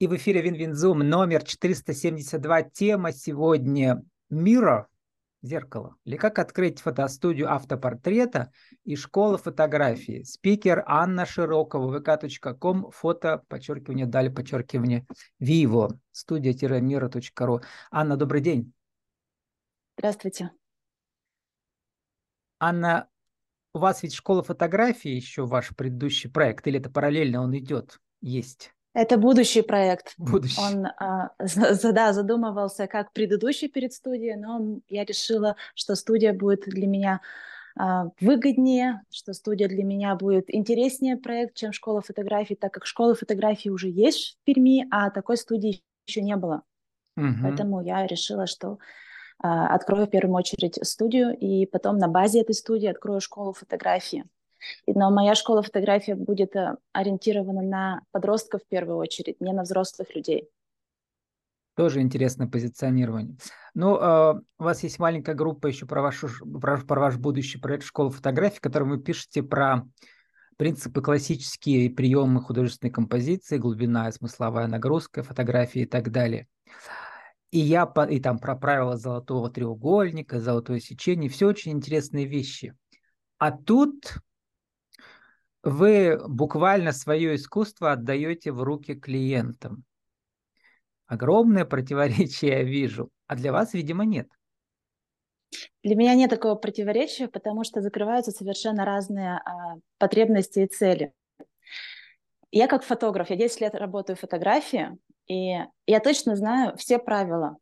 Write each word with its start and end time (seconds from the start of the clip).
И 0.00 0.06
в 0.06 0.16
эфире 0.16 0.40
Винвинзум 0.40 1.00
номер 1.00 1.44
472. 1.44 2.62
Тема 2.62 3.12
сегодня 3.12 4.02
«Мира. 4.30 4.88
Зеркало». 5.42 5.94
Или 6.06 6.16
как 6.16 6.38
открыть 6.38 6.80
фотостудию 6.80 7.52
автопортрета 7.52 8.50
и 8.84 8.96
школа 8.96 9.36
фотографии. 9.36 10.22
Спикер 10.22 10.84
Анна 10.86 11.26
Широкова, 11.26 12.00
vk.com, 12.00 12.90
фото, 12.90 13.44
подчеркивание, 13.48 14.06
дали 14.06 14.30
подчеркивание, 14.30 15.04
Vivo, 15.38 15.90
студия-мира.ру. 16.12 17.60
Анна, 17.90 18.16
добрый 18.16 18.40
день. 18.40 18.72
Здравствуйте. 19.98 20.50
Анна, 22.58 23.06
у 23.74 23.80
вас 23.80 24.02
ведь 24.02 24.14
школа 24.14 24.42
фотографии 24.42 25.10
еще 25.10 25.44
ваш 25.44 25.76
предыдущий 25.76 26.30
проект, 26.30 26.66
или 26.66 26.80
это 26.80 26.88
параллельно 26.88 27.42
он 27.42 27.54
идет, 27.54 28.00
есть? 28.22 28.72
Это 28.92 29.18
будущий 29.18 29.62
проект. 29.62 30.14
Будущий. 30.18 30.60
Он 30.60 30.86
а, 30.86 31.30
да, 31.38 32.12
задумывался 32.12 32.86
как 32.86 33.12
предыдущий 33.12 33.68
перед 33.68 33.92
студией, 33.92 34.36
но 34.36 34.80
я 34.88 35.04
решила, 35.04 35.56
что 35.74 35.94
студия 35.94 36.32
будет 36.32 36.62
для 36.66 36.86
меня 36.86 37.20
а, 37.78 38.06
выгоднее, 38.20 39.02
что 39.10 39.32
студия 39.32 39.68
для 39.68 39.84
меня 39.84 40.16
будет 40.16 40.52
интереснее 40.52 41.16
проект, 41.16 41.56
чем 41.56 41.72
школа 41.72 42.00
фотографий, 42.00 42.56
так 42.56 42.72
как 42.74 42.86
школа 42.86 43.14
фотографии 43.14 43.68
уже 43.68 43.88
есть 43.88 44.38
в 44.40 44.44
Перми, 44.44 44.86
а 44.90 45.10
такой 45.10 45.36
студии 45.36 45.82
еще 46.06 46.22
не 46.22 46.34
было. 46.36 46.62
Угу. 47.16 47.42
Поэтому 47.42 47.82
я 47.82 48.06
решила, 48.06 48.46
что 48.46 48.78
а, 49.38 49.74
открою 49.74 50.06
в 50.06 50.10
первую 50.10 50.36
очередь 50.36 50.78
студию, 50.82 51.36
и 51.36 51.64
потом 51.66 51.98
на 51.98 52.08
базе 52.08 52.40
этой 52.40 52.54
студии 52.54 52.88
открою 52.88 53.20
школу 53.20 53.52
фотографии. 53.52 54.24
Но 54.86 55.10
моя 55.10 55.34
школа 55.34 55.62
фотографии 55.62 56.12
будет 56.12 56.54
э, 56.56 56.76
ориентирована 56.92 57.62
на 57.62 58.00
подростков 58.10 58.62
в 58.62 58.68
первую 58.68 58.98
очередь, 58.98 59.40
не 59.40 59.52
на 59.52 59.62
взрослых 59.62 60.14
людей. 60.14 60.48
Тоже 61.76 62.00
интересное 62.00 62.46
позиционирование. 62.46 63.36
Ну, 63.74 63.96
э, 63.96 64.34
у 64.58 64.62
вас 64.62 64.82
есть 64.82 64.98
маленькая 64.98 65.34
группа 65.34 65.66
еще 65.66 65.86
про, 65.86 66.02
вашу, 66.02 66.28
про, 66.60 66.78
про 66.78 67.00
ваш 67.00 67.16
будущий 67.16 67.58
проект 67.58 67.84
«Школа 67.84 68.10
фотографии», 68.10 68.58
в 68.58 68.60
котором 68.60 68.90
вы 68.90 69.00
пишете 69.00 69.42
про 69.42 69.84
принципы 70.56 71.00
классические 71.00 71.88
приемы 71.88 72.42
художественной 72.42 72.90
композиции, 72.90 73.56
глубина, 73.56 74.12
смысловая 74.12 74.66
нагрузка, 74.66 75.22
фотографии 75.22 75.82
и 75.82 75.86
так 75.86 76.10
далее. 76.10 76.48
И 77.50 77.58
я 77.58 77.90
и 78.10 78.20
там 78.20 78.38
про 78.38 78.56
правила 78.56 78.96
золотого 78.96 79.50
треугольника, 79.50 80.38
золотое 80.38 80.78
сечение, 80.78 81.30
все 81.30 81.46
очень 81.46 81.72
интересные 81.72 82.26
вещи. 82.26 82.76
А 83.38 83.52
тут 83.52 84.18
вы 85.62 86.20
буквально 86.26 86.92
свое 86.92 87.34
искусство 87.34 87.92
отдаете 87.92 88.52
в 88.52 88.62
руки 88.62 88.94
клиентам. 88.94 89.84
Огромное 91.06 91.64
противоречие 91.64 92.52
я 92.52 92.62
вижу, 92.62 93.10
а 93.26 93.36
для 93.36 93.52
вас, 93.52 93.74
видимо, 93.74 94.04
нет. 94.04 94.28
Для 95.82 95.96
меня 95.96 96.14
нет 96.14 96.30
такого 96.30 96.54
противоречия, 96.54 97.26
потому 97.26 97.64
что 97.64 97.80
закрываются 97.80 98.30
совершенно 98.30 98.84
разные 98.84 99.40
а, 99.44 99.76
потребности 99.98 100.60
и 100.60 100.66
цели. 100.66 101.12
Я 102.52 102.66
как 102.66 102.84
фотограф, 102.84 103.30
я 103.30 103.36
10 103.36 103.60
лет 103.60 103.74
работаю 103.74 104.16
в 104.16 104.20
фотографии, 104.20 104.96
и 105.26 105.58
я 105.86 106.00
точно 106.00 106.36
знаю 106.36 106.76
все 106.76 106.98
правила, 106.98 107.56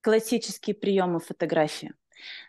классические 0.00 0.74
приемы 0.74 1.20
фотографии. 1.20 1.92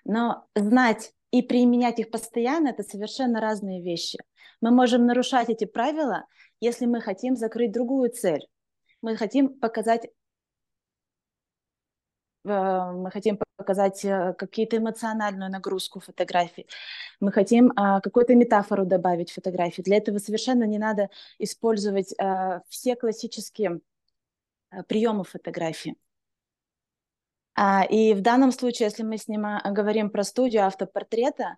Но 0.06 0.46
знать 0.56 1.14
и 1.32 1.42
применять 1.42 2.00
их 2.00 2.10
постоянно– 2.10 2.68
это 2.70 2.84
совершенно 2.84 3.42
разные 3.42 3.82
вещи. 3.82 4.20
Мы 4.62 4.72
можем 4.72 5.06
нарушать 5.06 5.50
эти 5.50 5.66
правила, 5.66 6.26
если 6.60 6.86
мы 6.86 7.02
хотим 7.02 7.36
закрыть 7.36 7.72
другую 7.72 8.10
цель. 8.12 8.48
Мы 9.02 9.16
хотим 9.16 9.60
показать 9.60 10.06
э, 12.46 12.50
мы 12.50 13.12
хотим 13.12 13.40
показать 13.58 14.04
э, 14.06 14.34
какие-то 14.38 14.78
эмоциональную 14.78 15.52
нагрузку 15.52 16.00
фотографий, 16.00 16.68
мы 17.20 17.32
хотим 17.32 17.74
а, 17.76 18.00
какую-то 18.02 18.36
метафору 18.36 18.86
добавить 18.86 19.32
в 19.32 19.36
фотографии. 19.36 19.82
Для 19.82 19.98
этого 19.98 20.20
совершенно 20.20 20.64
не 20.64 20.78
надо 20.78 21.10
использовать 21.40 22.14
а, 22.20 22.62
все 22.70 22.96
классические 22.96 23.82
а, 24.70 24.84
приемы 24.84 25.24
фотографии. 25.24 25.96
А, 27.56 27.84
и 27.84 28.14
в 28.14 28.22
данном 28.22 28.52
случае, 28.52 28.88
если 28.88 29.04
мы 29.04 29.18
снима, 29.18 29.62
говорим 29.66 30.12
про 30.12 30.24
студию 30.24 30.66
автопортрета, 30.66 31.44
а, 31.44 31.58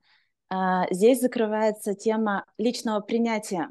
здесь 0.92 1.22
закрывается 1.22 1.94
тема 1.94 2.46
личного 2.58 3.00
принятия. 3.02 3.70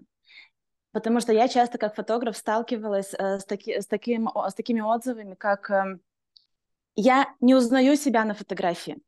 Потому 0.92 1.20
что 1.20 1.32
я 1.32 1.48
часто 1.48 1.78
как 1.78 1.94
фотограф 1.94 2.36
сталкивалась 2.36 3.14
э, 3.14 3.38
с, 3.38 3.44
таки, 3.44 3.80
с, 3.80 3.86
таким, 3.86 4.28
с 4.28 4.54
такими 4.54 4.80
отзывами, 4.80 5.34
как 5.34 5.70
эм, 5.70 6.00
«я 6.96 7.28
не 7.40 7.54
узнаю 7.54 7.94
себя 7.96 8.24
на 8.24 8.34
фотографии». 8.34 8.98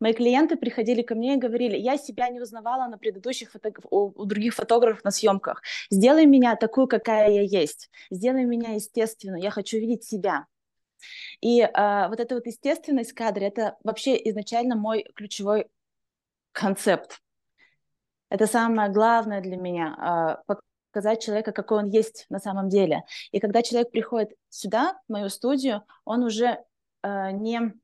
Мои 0.00 0.12
клиенты 0.12 0.56
приходили 0.56 1.02
ко 1.02 1.14
мне 1.14 1.34
и 1.34 1.38
говорили, 1.38 1.76
я 1.76 1.96
себя 1.96 2.28
не 2.30 2.40
узнавала 2.40 2.88
на 2.88 2.98
предыдущих 2.98 3.52
фото... 3.52 3.72
у, 3.90 4.20
у 4.20 4.24
других 4.24 4.54
фотографов 4.54 5.04
на 5.04 5.10
съемках. 5.10 5.62
Сделай 5.90 6.26
меня 6.26 6.56
такую, 6.56 6.88
какая 6.88 7.30
я 7.30 7.42
есть. 7.42 7.90
Сделай 8.10 8.44
меня 8.44 8.74
естественную. 8.74 9.42
Я 9.42 9.50
хочу 9.50 9.78
видеть 9.78 10.04
себя. 10.04 10.46
И 11.40 11.60
э, 11.60 12.08
вот 12.08 12.18
эта 12.18 12.34
вот 12.34 12.46
естественность 12.46 13.12
в 13.12 13.14
кадре, 13.14 13.46
это 13.46 13.76
вообще 13.84 14.16
изначально 14.30 14.74
мой 14.74 15.04
ключевой 15.14 15.68
концепт. 16.56 17.20
Это 18.30 18.46
самое 18.46 18.90
главное 18.90 19.40
для 19.40 19.56
меня, 19.56 20.38
э, 20.48 20.54
показать 20.92 21.22
человека, 21.22 21.52
какой 21.52 21.78
он 21.78 21.86
есть 21.86 22.26
на 22.30 22.38
самом 22.38 22.68
деле. 22.68 23.04
И 23.30 23.38
когда 23.38 23.62
человек 23.62 23.90
приходит 23.90 24.30
сюда, 24.48 24.98
в 25.06 25.12
мою 25.12 25.28
студию, 25.28 25.82
он 26.04 26.24
уже 26.24 26.64
э, 27.02 27.30
не 27.32 27.74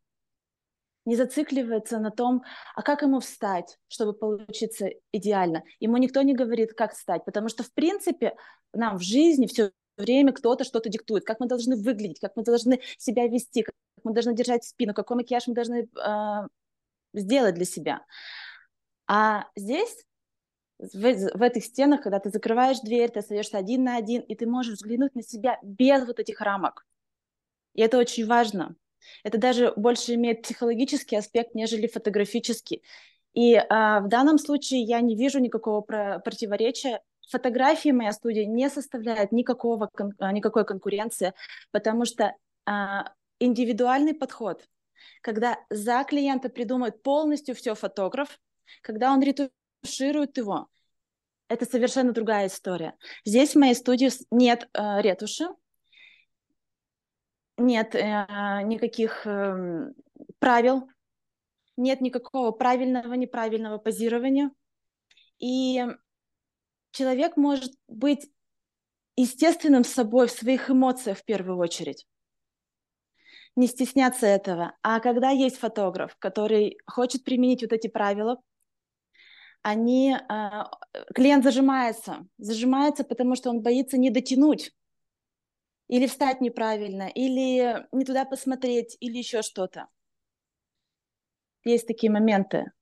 не 1.04 1.16
зацикливается 1.16 1.98
на 1.98 2.12
том, 2.12 2.44
а 2.76 2.82
как 2.82 3.02
ему 3.02 3.18
встать, 3.18 3.76
чтобы 3.88 4.12
получиться 4.12 4.88
идеально. 5.10 5.64
Ему 5.80 5.96
никто 5.96 6.22
не 6.22 6.32
говорит, 6.32 6.74
как 6.74 6.94
встать, 6.94 7.24
потому 7.24 7.48
что, 7.48 7.64
в 7.64 7.72
принципе, 7.72 8.36
нам 8.72 8.98
в 8.98 9.02
жизни 9.02 9.48
все 9.48 9.72
время 9.96 10.32
кто-то 10.32 10.62
что-то 10.62 10.88
диктует, 10.88 11.24
как 11.24 11.40
мы 11.40 11.48
должны 11.48 11.74
выглядеть, 11.74 12.20
как 12.20 12.36
мы 12.36 12.44
должны 12.44 12.80
себя 12.98 13.26
вести, 13.26 13.62
как 13.64 13.74
мы 14.04 14.12
должны 14.12 14.32
держать 14.32 14.62
спину, 14.62 14.94
какой 14.94 15.16
макияж 15.16 15.48
мы 15.48 15.54
должны 15.54 15.88
э, 15.88 16.48
сделать 17.14 17.56
для 17.56 17.64
себя. 17.64 18.06
А 19.14 19.44
здесь, 19.54 20.06
в, 20.78 20.88
в 20.88 21.42
этих 21.42 21.66
стенах, 21.66 22.00
когда 22.00 22.18
ты 22.18 22.30
закрываешь 22.30 22.80
дверь, 22.80 23.10
ты 23.10 23.18
остаешься 23.18 23.58
один 23.58 23.84
на 23.84 23.96
один, 23.98 24.22
и 24.22 24.34
ты 24.34 24.46
можешь 24.46 24.76
взглянуть 24.76 25.14
на 25.14 25.22
себя 25.22 25.58
без 25.62 26.06
вот 26.06 26.18
этих 26.18 26.40
рамок. 26.40 26.86
И 27.74 27.82
это 27.82 27.98
очень 27.98 28.26
важно. 28.26 28.74
Это 29.22 29.36
даже 29.36 29.74
больше 29.76 30.14
имеет 30.14 30.40
психологический 30.40 31.16
аспект, 31.16 31.54
нежели 31.54 31.88
фотографический. 31.88 32.82
И 33.34 33.54
а, 33.54 34.00
в 34.00 34.08
данном 34.08 34.38
случае 34.38 34.80
я 34.80 35.02
не 35.02 35.14
вижу 35.14 35.40
никакого 35.40 35.82
про- 35.82 36.18
противоречия 36.20 37.02
фотографии 37.28 37.90
моя 37.90 38.12
студия 38.12 38.46
не 38.46 38.70
составляет 38.70 39.30
никакого, 39.30 39.90
а, 40.20 40.32
никакой 40.32 40.64
конкуренции, 40.64 41.34
потому 41.70 42.06
что 42.06 42.34
а, 42.64 43.12
индивидуальный 43.40 44.14
подход, 44.14 44.66
когда 45.20 45.58
за 45.68 46.02
клиента 46.04 46.48
придумает 46.48 47.02
полностью 47.02 47.54
все 47.54 47.74
фотограф, 47.74 48.38
когда 48.80 49.12
он 49.12 49.22
ретуширует 49.22 50.36
его, 50.36 50.68
это 51.48 51.66
совершенно 51.66 52.12
другая 52.12 52.46
история. 52.46 52.96
Здесь 53.24 53.52
в 53.54 53.58
моей 53.58 53.74
студии 53.74 54.10
нет 54.30 54.68
э, 54.72 55.00
ретуши, 55.02 55.48
нет 57.58 57.94
э, 57.94 58.62
никаких 58.64 59.26
э, 59.26 59.92
правил, 60.38 60.88
нет 61.76 62.00
никакого 62.00 62.52
правильного, 62.52 63.14
неправильного 63.14 63.78
позирования. 63.78 64.50
И 65.38 65.84
человек 66.92 67.36
может 67.36 67.74
быть 67.88 68.30
естественным 69.16 69.84
собой 69.84 70.28
в 70.28 70.32
своих 70.32 70.70
эмоциях 70.70 71.18
в 71.18 71.24
первую 71.24 71.58
очередь. 71.58 72.06
Не 73.56 73.66
стесняться 73.66 74.26
этого. 74.26 74.74
А 74.82 75.00
когда 75.00 75.30
есть 75.30 75.58
фотограф, 75.58 76.16
который 76.18 76.78
хочет 76.86 77.24
применить 77.24 77.62
вот 77.62 77.72
эти 77.72 77.88
правила, 77.88 78.40
они, 79.62 80.14
э, 80.16 80.64
клиент 81.14 81.44
зажимается. 81.44 82.26
Зажимается, 82.38 83.04
потому 83.04 83.36
что 83.36 83.50
он 83.50 83.62
боится 83.62 83.96
не 83.96 84.10
дотянуть. 84.10 84.72
Или 85.88 86.06
встать 86.06 86.40
неправильно, 86.40 87.08
или 87.08 87.86
не 87.92 88.04
туда 88.04 88.24
посмотреть, 88.24 88.96
или 89.00 89.18
еще 89.18 89.42
что-то. 89.42 89.88
Есть 91.64 91.86
такие 91.86 92.10
моменты. 92.10 92.72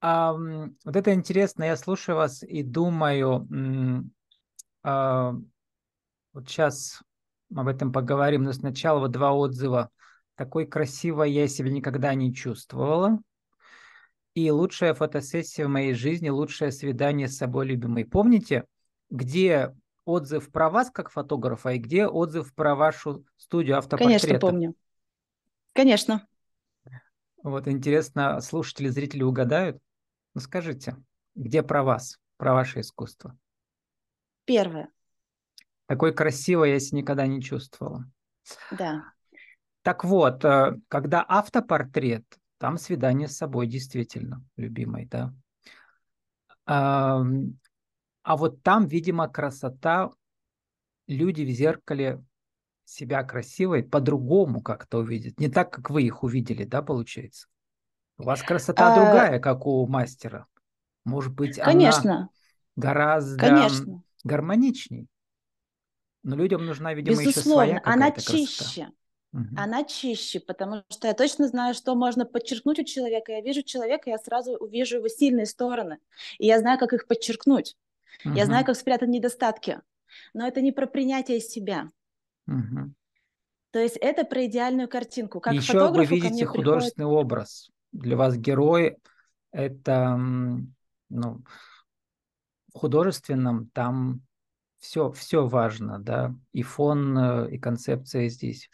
А, 0.00 0.34
вот 0.34 0.96
это 0.96 1.14
интересно, 1.14 1.64
я 1.64 1.76
слушаю 1.76 2.16
вас 2.16 2.42
и 2.42 2.62
думаю, 2.62 3.48
а, 4.82 5.34
вот 6.32 6.48
сейчас 6.48 7.02
об 7.54 7.68
этом 7.68 7.92
поговорим, 7.92 8.42
но 8.42 8.52
сначала 8.52 8.98
вот 8.98 9.12
два 9.12 9.32
отзыва. 9.32 9.90
Такой 10.36 10.66
красивой 10.66 11.30
я 11.32 11.46
себя 11.46 11.70
никогда 11.70 12.14
не 12.14 12.34
чувствовала. 12.34 13.20
И 14.34 14.50
лучшая 14.50 14.94
фотосессия 14.94 15.66
в 15.66 15.70
моей 15.70 15.94
жизни, 15.94 16.28
лучшее 16.28 16.72
свидание 16.72 17.28
с 17.28 17.36
собой 17.36 17.66
любимой. 17.66 18.04
Помните, 18.04 18.64
где 19.10 19.72
отзыв 20.04 20.50
про 20.50 20.70
вас 20.70 20.90
как 20.90 21.10
фотографа 21.10 21.70
и 21.70 21.78
где 21.78 22.06
отзыв 22.06 22.52
про 22.54 22.74
вашу 22.74 23.24
студию 23.36 23.78
автопортрета? 23.78 24.26
Конечно, 24.26 24.40
помню. 24.40 24.74
Конечно. 25.72 26.26
Вот 27.42 27.68
интересно, 27.68 28.40
слушатели, 28.40 28.88
зрители 28.88 29.22
угадают? 29.22 29.80
Ну 30.34 30.40
скажите, 30.40 30.96
где 31.34 31.62
про 31.62 31.84
вас, 31.84 32.18
про 32.38 32.54
ваше 32.54 32.80
искусство? 32.80 33.38
Первое. 34.44 34.88
Такой 35.86 36.12
красивой 36.12 36.72
я 36.72 36.80
себя 36.80 36.98
никогда 36.98 37.26
не 37.26 37.42
чувствовала. 37.42 38.04
Да. 38.70 39.04
Так 39.84 40.02
вот, 40.02 40.42
э, 40.46 40.78
когда 40.88 41.22
автопортрет, 41.28 42.24
там 42.56 42.78
свидание 42.78 43.28
с 43.28 43.36
собой 43.36 43.66
действительно, 43.66 44.42
любимой, 44.56 45.04
да. 45.04 45.34
А, 46.64 47.22
а 48.22 48.36
вот 48.38 48.62
там, 48.62 48.86
видимо, 48.86 49.28
красота, 49.28 50.10
люди 51.06 51.42
в 51.42 51.50
зеркале 51.50 52.24
себя 52.86 53.22
красивой 53.24 53.82
по-другому 53.82 54.62
как-то 54.62 55.00
увидят. 55.00 55.38
Не 55.38 55.50
так, 55.50 55.70
как 55.70 55.90
вы 55.90 56.04
их 56.04 56.22
увидели, 56.22 56.64
да, 56.64 56.80
получается? 56.80 57.48
У 58.16 58.22
вас 58.22 58.42
красота 58.42 58.90
а... 58.90 58.94
другая, 58.94 59.38
как 59.38 59.66
у 59.66 59.86
мастера. 59.86 60.46
Может 61.04 61.34
быть, 61.34 61.56
Конечно. 61.58 62.10
она 62.10 62.28
гораздо 62.74 63.38
Конечно. 63.38 64.02
гармоничней. 64.24 65.08
Но 66.22 66.36
людям 66.36 66.64
нужна, 66.64 66.94
видимо, 66.94 67.22
Безусловно, 67.22 67.64
еще 67.64 67.80
своя 67.82 67.82
она 67.84 68.10
красота. 68.10 68.92
Угу. 69.34 69.56
Она 69.56 69.82
чище, 69.82 70.38
потому 70.38 70.84
что 70.88 71.08
я 71.08 71.14
точно 71.14 71.48
знаю, 71.48 71.74
что 71.74 71.96
можно 71.96 72.24
подчеркнуть 72.24 72.78
у 72.78 72.84
человека. 72.84 73.32
Я 73.32 73.40
вижу 73.40 73.62
человека, 73.62 74.08
я 74.08 74.18
сразу 74.18 74.52
увижу 74.52 74.98
его 74.98 75.08
сильные 75.08 75.46
стороны. 75.46 75.98
И 76.38 76.46
я 76.46 76.60
знаю, 76.60 76.78
как 76.78 76.92
их 76.92 77.08
подчеркнуть. 77.08 77.76
Угу. 78.24 78.34
Я 78.34 78.46
знаю, 78.46 78.64
как 78.64 78.76
спрятать 78.76 79.08
недостатки. 79.08 79.80
Но 80.34 80.46
это 80.46 80.60
не 80.60 80.70
про 80.70 80.86
принятие 80.86 81.40
себя. 81.40 81.90
Угу. 82.46 82.92
То 83.72 83.80
есть 83.80 83.96
это 83.96 84.24
про 84.24 84.46
идеальную 84.46 84.88
картинку. 84.88 85.40
Как 85.40 85.52
Еще 85.52 85.90
вы 85.90 86.04
видите 86.04 86.46
художественный 86.46 87.06
приходит... 87.06 87.24
образ. 87.24 87.70
Для 87.90 88.16
вас 88.16 88.36
герой– 88.36 88.98
это 89.50 90.16
ну, 91.08 91.42
в 92.72 92.78
художественном 92.78 93.68
там 93.70 94.22
все, 94.78 95.10
все 95.10 95.46
важно, 95.46 95.98
да, 95.98 96.34
и 96.52 96.62
фон, 96.62 97.18
э, 97.18 97.50
и 97.52 97.58
концепция 97.58 98.28
здесь. 98.28 98.70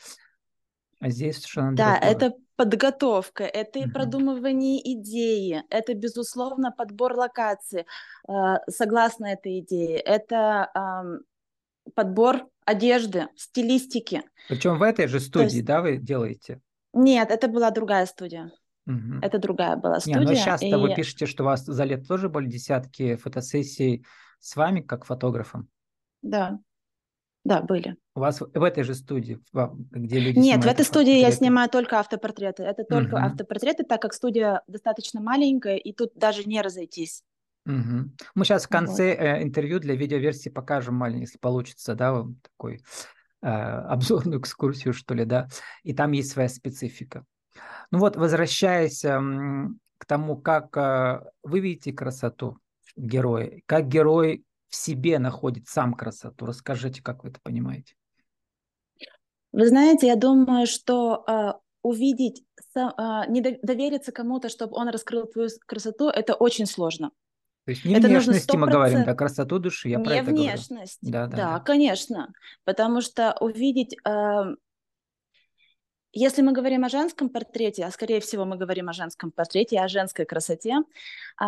А 1.00 1.08
здесь 1.08 1.36
совершенно 1.36 1.74
Да, 1.74 1.98
другое. 1.98 2.10
это 2.10 2.34
подготовка, 2.56 3.44
это 3.44 3.78
и 3.78 3.90
продумывание 3.90 4.80
идеи, 4.94 5.62
это, 5.70 5.94
безусловно, 5.94 6.70
подбор 6.70 7.14
локации, 7.14 7.86
э, 8.28 8.32
согласно 8.68 9.26
этой 9.26 9.60
идее, 9.60 9.98
это 9.98 10.70
подбор 11.94 12.46
одежды, 12.66 13.28
стилистики. 13.34 14.22
Причем 14.48 14.78
в 14.78 14.82
этой 14.82 15.06
же 15.08 15.20
студии, 15.20 15.56
есть... 15.56 15.64
да, 15.64 15.80
вы 15.80 15.96
делаете? 15.96 16.60
Нет, 16.92 17.30
это 17.30 17.48
была 17.48 17.70
другая 17.70 18.06
студия. 18.06 18.52
Угу. 18.86 19.20
Это 19.22 19.38
другая 19.38 19.76
была 19.76 20.00
студия. 20.00 20.20
Не, 20.20 20.26
но 20.26 20.34
сейчас-то 20.34 20.66
и... 20.66 20.74
вы 20.74 20.94
пишете, 20.94 21.26
что 21.26 21.42
у 21.42 21.46
вас 21.46 21.64
за 21.64 21.84
лет 21.84 22.06
тоже 22.06 22.28
были 22.28 22.46
десятки 22.46 23.16
фотосессий 23.16 24.04
с 24.38 24.54
вами, 24.56 24.80
как 24.80 25.04
фотографом. 25.04 25.68
Да, 26.22 26.58
да, 27.44 27.62
были. 27.62 27.96
У 28.14 28.20
вас 28.20 28.40
в 28.40 28.62
этой 28.62 28.82
же 28.82 28.94
студии, 28.94 29.40
где 29.90 30.18
люди 30.18 30.38
Нет, 30.38 30.62
в 30.62 30.66
этой 30.66 30.84
студии 30.84 31.18
я 31.18 31.30
снимаю 31.30 31.70
только 31.70 31.98
автопортреты. 31.98 32.64
Это 32.64 32.84
только 32.84 33.14
угу. 33.14 33.24
автопортреты, 33.24 33.84
так 33.84 34.02
как 34.02 34.12
студия 34.12 34.62
достаточно 34.66 35.20
маленькая, 35.20 35.76
и 35.76 35.92
тут 35.92 36.12
даже 36.14 36.44
не 36.44 36.60
разойтись. 36.60 37.22
Угу. 37.66 38.10
Мы 38.34 38.44
сейчас 38.44 38.64
в 38.64 38.68
конце 38.68 39.10
вот. 39.10 39.22
э, 39.22 39.42
интервью 39.42 39.78
для 39.80 39.94
видеоверсии 39.94 40.50
покажем 40.50 40.94
маленький, 40.94 41.22
если 41.22 41.38
получится, 41.38 41.94
да, 41.94 42.24
такой 42.42 42.82
э, 43.42 43.46
обзорную 43.46 44.40
экскурсию, 44.40 44.92
что 44.92 45.14
ли, 45.14 45.24
да, 45.24 45.48
и 45.82 45.94
там 45.94 46.12
есть 46.12 46.32
своя 46.32 46.48
специфика. 46.48 47.24
Ну 47.90 47.98
вот, 47.98 48.16
возвращаясь 48.16 49.04
э, 49.04 49.18
к 49.98 50.06
тому, 50.06 50.36
как 50.36 50.76
э, 50.76 51.22
вы 51.42 51.60
видите 51.60 51.92
красоту 51.92 52.58
героя, 52.96 53.60
как 53.66 53.88
герой 53.88 54.44
в 54.70 54.76
себе 54.76 55.18
находит 55.18 55.68
сам 55.68 55.94
красоту, 55.94 56.46
расскажите, 56.46 57.02
как 57.02 57.24
вы 57.24 57.30
это 57.30 57.40
понимаете. 57.42 57.94
Вы 59.52 59.66
знаете, 59.66 60.06
я 60.06 60.16
думаю, 60.16 60.66
что 60.66 61.24
э, 61.26 61.52
увидеть, 61.82 62.44
э, 62.76 62.80
не 63.28 63.40
довериться 63.40 64.12
кому-то, 64.12 64.48
чтобы 64.48 64.76
он 64.76 64.88
раскрыл 64.88 65.26
твою 65.26 65.48
красоту, 65.66 66.08
это 66.08 66.34
очень 66.34 66.66
сложно. 66.66 67.10
То 67.64 67.72
есть 67.72 67.84
не 67.84 67.94
это 67.94 68.06
внешности 68.06 68.56
мы 68.56 68.68
говорим, 68.68 69.04
да, 69.04 69.14
красоту 69.14 69.58
души, 69.58 69.88
я 69.88 69.98
не 69.98 70.04
про 70.04 70.14
это 70.16 70.30
внешность. 70.30 70.98
Да, 71.02 71.26
да, 71.26 71.36
да, 71.36 71.52
да, 71.54 71.60
конечно. 71.60 72.32
Потому 72.64 73.00
что 73.00 73.36
увидеть... 73.40 73.96
Э, 74.06 74.54
если 76.12 76.42
мы 76.42 76.52
говорим 76.52 76.84
о 76.84 76.88
женском 76.88 77.28
портрете, 77.28 77.84
а 77.84 77.90
скорее 77.90 78.20
всего 78.20 78.44
мы 78.44 78.56
говорим 78.56 78.88
о 78.88 78.92
женском 78.92 79.30
портрете, 79.30 79.80
о 79.80 79.88
женской 79.88 80.24
красоте, 80.24 80.78
э, 81.40 81.44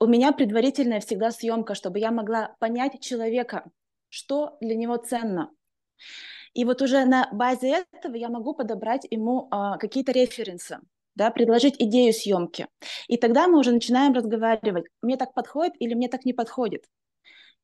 у 0.00 0.06
меня 0.06 0.32
предварительная 0.32 1.00
всегда 1.00 1.30
съемка, 1.30 1.74
чтобы 1.74 1.98
я 1.98 2.10
могла 2.10 2.54
понять 2.58 3.00
человека, 3.00 3.70
что 4.08 4.56
для 4.60 4.74
него 4.74 4.96
ценно. 4.96 5.50
И 6.54 6.64
вот 6.64 6.82
уже 6.82 7.04
на 7.04 7.28
базе 7.32 7.84
этого 7.92 8.14
я 8.14 8.28
могу 8.28 8.54
подобрать 8.54 9.06
ему 9.10 9.48
э, 9.50 9.78
какие-то 9.78 10.12
референсы 10.12 10.78
да, 11.18 11.30
предложить 11.32 11.74
идею 11.80 12.12
съемки. 12.12 12.68
И 13.08 13.16
тогда 13.16 13.48
мы 13.48 13.58
уже 13.58 13.72
начинаем 13.72 14.12
разговаривать, 14.14 14.86
мне 15.02 15.16
так 15.16 15.34
подходит 15.34 15.74
или 15.80 15.94
мне 15.94 16.08
так 16.08 16.24
не 16.24 16.32
подходит. 16.32 16.84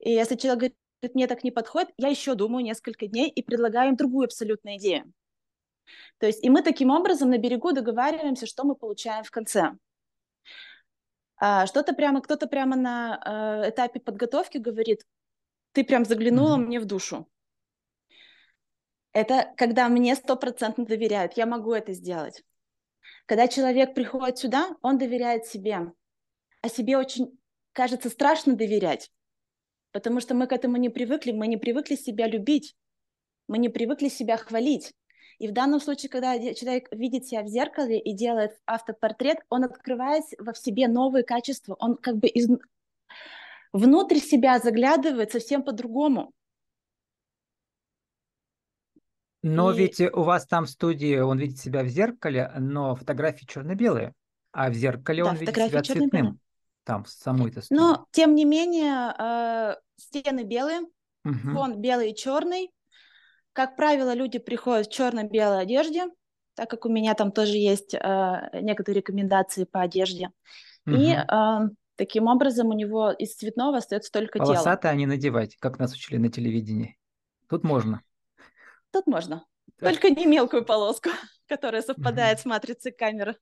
И 0.00 0.10
если 0.10 0.34
человек 0.34 0.58
говорит, 0.58 1.14
мне 1.14 1.26
так 1.28 1.44
не 1.44 1.52
подходит, 1.52 1.90
я 1.96 2.08
еще 2.08 2.34
думаю 2.34 2.64
несколько 2.64 3.06
дней 3.06 3.28
и 3.28 3.42
предлагаю 3.42 3.90
им 3.90 3.96
другую 3.96 4.24
абсолютно 4.24 4.76
идею. 4.76 5.12
То 6.18 6.26
есть 6.26 6.44
и 6.44 6.50
мы 6.50 6.62
таким 6.62 6.90
образом 6.90 7.30
на 7.30 7.38
берегу 7.38 7.72
договариваемся, 7.72 8.46
что 8.46 8.64
мы 8.64 8.74
получаем 8.74 9.22
в 9.22 9.30
конце. 9.30 9.72
А, 11.36 11.66
что-то 11.66 11.94
прямо, 11.94 12.20
кто-то 12.20 12.46
прямо 12.46 12.76
на 12.76 13.62
э, 13.64 13.70
этапе 13.70 14.00
подготовки 14.00 14.58
говорит, 14.58 15.04
ты 15.72 15.84
прям 15.84 16.04
заглянула 16.04 16.56
mm-hmm. 16.56 16.66
мне 16.66 16.80
в 16.80 16.84
душу. 16.84 17.28
Это 19.12 19.52
когда 19.56 19.88
мне 19.88 20.14
стопроцентно 20.16 20.84
доверяют, 20.84 21.34
я 21.34 21.46
могу 21.46 21.72
это 21.72 21.92
сделать. 21.92 22.42
Когда 23.26 23.48
человек 23.48 23.94
приходит 23.94 24.38
сюда, 24.38 24.76
он 24.82 24.98
доверяет 24.98 25.46
себе. 25.46 25.92
А 26.62 26.68
себе 26.68 26.96
очень, 26.96 27.38
кажется, 27.72 28.10
страшно 28.10 28.56
доверять, 28.56 29.10
потому 29.92 30.20
что 30.20 30.34
мы 30.34 30.46
к 30.46 30.52
этому 30.52 30.76
не 30.76 30.88
привыкли, 30.88 31.32
мы 31.32 31.46
не 31.46 31.56
привыкли 31.56 31.94
себя 31.94 32.26
любить, 32.26 32.74
мы 33.48 33.58
не 33.58 33.68
привыкли 33.68 34.08
себя 34.08 34.36
хвалить. 34.36 34.94
И 35.38 35.48
в 35.48 35.52
данном 35.52 35.80
случае, 35.80 36.10
когда 36.10 36.38
человек 36.54 36.88
видит 36.92 37.26
себя 37.26 37.42
в 37.42 37.48
зеркале 37.48 37.98
и 37.98 38.12
делает 38.12 38.58
автопортрет, 38.66 39.38
он 39.48 39.64
открывает 39.64 40.24
во 40.38 40.54
себе 40.54 40.88
новые 40.88 41.24
качества, 41.24 41.76
он 41.78 41.96
как 41.96 42.16
бы 42.16 42.28
из... 42.28 42.48
внутрь 43.72 44.18
себя 44.18 44.58
заглядывает 44.58 45.32
совсем 45.32 45.62
по-другому. 45.62 46.32
Но 49.42 49.72
и... 49.72 49.76
ведь 49.76 50.00
у 50.00 50.22
вас 50.22 50.46
там 50.46 50.64
в 50.64 50.70
студии 50.70 51.18
он 51.18 51.38
видит 51.38 51.58
себя 51.58 51.82
в 51.82 51.88
зеркале, 51.88 52.50
но 52.58 52.94
фотографии 52.94 53.44
черно-белые, 53.44 54.14
а 54.52 54.70
в 54.70 54.74
зеркале 54.74 55.24
да, 55.24 55.30
он 55.30 55.36
видит 55.36 55.54
себя 55.54 55.82
цветным. 55.82 56.40
Там, 56.84 57.04
в 57.04 57.08
самой 57.08 57.50
этой 57.50 57.62
студии. 57.62 57.80
Но, 57.80 58.06
тем 58.10 58.34
не 58.34 58.44
менее, 58.44 59.14
э, 59.18 59.76
стены 59.96 60.44
белые, 60.44 60.80
угу. 61.24 61.50
фон 61.52 61.80
белый 61.80 62.10
и 62.10 62.14
черный. 62.14 62.70
Как 63.54 63.76
правило, 63.76 64.12
люди 64.12 64.38
приходят 64.38 64.88
в 64.88 64.92
черно-белой 64.92 65.62
одежде, 65.62 66.06
так 66.54 66.68
как 66.68 66.86
у 66.86 66.88
меня 66.88 67.14
там 67.14 67.30
тоже 67.30 67.56
есть 67.56 67.94
э, 67.94 68.48
некоторые 68.60 68.98
рекомендации 69.00 69.64
по 69.64 69.80
одежде. 69.80 70.30
Угу. 70.86 70.96
И 70.96 71.12
э, 71.12 71.68
таким 71.94 72.26
образом 72.26 72.68
у 72.68 72.72
него 72.72 73.12
из 73.12 73.36
цветного 73.36 73.78
остается 73.78 74.10
только 74.10 74.38
Полосатые 74.38 74.56
тело. 74.56 74.64
Полосатые 74.64 74.90
они 74.90 75.06
надевать, 75.06 75.56
как 75.60 75.78
нас 75.78 75.94
учили 75.94 76.18
на 76.18 76.30
телевидении. 76.30 76.98
Тут 77.48 77.62
можно. 77.62 78.02
Тут 78.90 79.06
можно. 79.06 79.46
Да. 79.78 79.90
Только 79.90 80.10
не 80.10 80.26
мелкую 80.26 80.64
полоску, 80.64 81.10
которая 81.46 81.82
совпадает 81.82 82.38
mm-hmm. 82.38 82.42
с 82.42 82.46
матрицей 82.46 82.92
камеры. 82.92 83.36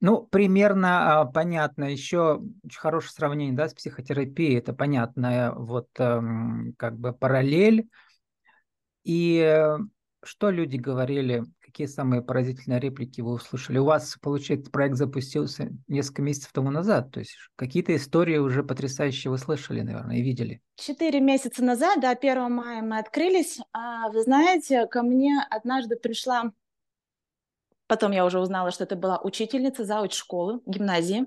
Ну, 0.00 0.22
примерно 0.22 1.20
а, 1.20 1.24
понятно. 1.24 1.84
Еще 1.84 2.42
очень 2.64 2.78
хорошее 2.78 3.12
сравнение 3.12 3.56
да, 3.56 3.68
с 3.68 3.74
психотерапией. 3.74 4.58
Это 4.58 4.72
понятная 4.72 5.52
вот 5.52 5.88
эм, 5.98 6.74
как 6.76 6.98
бы 6.98 7.12
параллель. 7.12 7.88
И 9.04 9.76
что 10.22 10.50
люди 10.50 10.76
говорили 10.76 11.44
Какие 11.68 11.86
самые 11.86 12.22
поразительные 12.22 12.80
реплики 12.80 13.20
вы 13.20 13.32
услышали? 13.32 13.76
У 13.76 13.84
вас, 13.84 14.16
получается, 14.22 14.70
проект 14.70 14.96
запустился 14.96 15.68
несколько 15.86 16.22
месяцев 16.22 16.50
тому 16.50 16.70
назад, 16.70 17.10
то 17.12 17.20
есть 17.20 17.36
какие-то 17.56 17.94
истории 17.94 18.38
уже 18.38 18.64
потрясающие 18.64 19.30
вы 19.30 19.36
слышали, 19.36 19.82
наверное, 19.82 20.16
и 20.16 20.22
видели. 20.22 20.62
Четыре 20.76 21.20
месяца 21.20 21.62
назад, 21.62 22.00
да, 22.00 22.12
1 22.12 22.50
мая 22.50 22.80
мы 22.80 22.98
открылись. 22.98 23.58
А, 23.74 24.08
вы 24.08 24.22
знаете, 24.22 24.86
ко 24.86 25.02
мне 25.02 25.44
однажды 25.50 25.96
пришла, 25.96 26.52
потом 27.88 28.12
я 28.12 28.24
уже 28.24 28.38
узнала, 28.38 28.70
что 28.70 28.84
это 28.84 28.94
была 28.94 29.18
учительница 29.18 29.84
зауч 29.84 30.14
школы, 30.14 30.60
гимназии, 30.66 31.26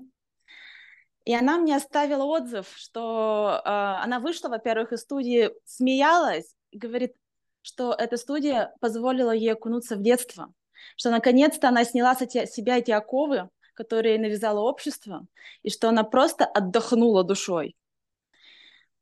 И 1.24 1.34
она 1.34 1.58
мне 1.58 1.76
оставила 1.76 2.24
отзыв, 2.24 2.72
что 2.74 3.60
э, 3.64 3.68
она 3.68 4.18
вышла, 4.20 4.48
во-первых, 4.48 4.92
из 4.92 5.00
студии, 5.00 5.50
смеялась, 5.64 6.56
говорит, 6.72 7.14
что 7.60 7.92
эта 7.92 8.16
студия 8.16 8.74
позволила 8.80 9.32
ей 9.32 9.52
окунуться 9.52 9.96
в 9.96 10.02
детство, 10.02 10.52
что 10.96 11.10
наконец-то 11.10 11.68
она 11.68 11.84
сняла 11.84 12.14
с 12.14 12.18
себя 12.18 12.78
эти 12.78 12.90
оковы, 12.90 13.50
которые 13.74 14.18
навязало 14.18 14.60
общество, 14.60 15.26
и 15.62 15.70
что 15.70 15.88
она 15.88 16.04
просто 16.04 16.44
отдохнула 16.44 17.24
душой. 17.24 17.76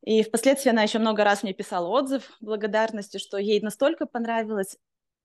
И 0.03 0.23
впоследствии 0.23 0.71
она 0.71 0.83
еще 0.83 0.97
много 0.99 1.23
раз 1.23 1.43
мне 1.43 1.53
писала 1.53 1.87
отзыв 1.87 2.31
благодарности, 2.39 3.17
что 3.17 3.37
ей 3.37 3.61
настолько 3.61 4.05
понравилось 4.07 4.77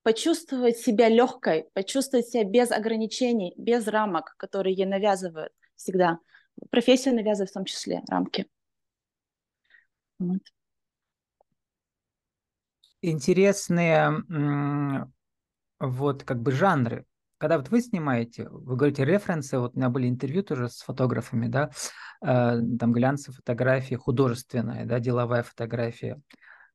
почувствовать 0.06 0.78
себя 0.78 1.08
легкой, 1.08 1.68
почувствовать 1.74 2.28
себя 2.28 2.44
без 2.44 2.70
ограничений, 2.70 3.54
без 3.56 3.88
рамок, 3.88 4.36
которые 4.36 4.72
ей 4.72 4.86
навязывают 4.86 5.52
всегда. 5.74 6.20
Профессия 6.70 7.10
навязывает 7.10 7.50
в 7.50 7.54
том 7.54 7.64
числе 7.64 8.02
рамки. 8.08 8.46
Вот. 10.20 10.42
Интересные 13.02 14.22
вот 15.80 16.22
как 16.22 16.40
бы 16.40 16.52
жанры. 16.52 17.04
Когда 17.38 17.58
вот 17.58 17.70
вы 17.70 17.80
снимаете, 17.80 18.48
вы 18.48 18.76
говорите 18.76 19.04
референсы, 19.04 19.58
вот 19.58 19.74
у 19.74 19.76
меня 19.76 19.88
были 19.88 20.08
интервью 20.08 20.44
тоже 20.44 20.68
с 20.68 20.82
фотографами, 20.82 21.48
да, 21.48 21.70
э, 22.22 22.60
там 22.78 22.92
глянцевые 22.92 23.38
фотографии, 23.38 23.96
художественная, 23.96 24.86
да, 24.86 25.00
деловая 25.00 25.42
фотография. 25.42 26.22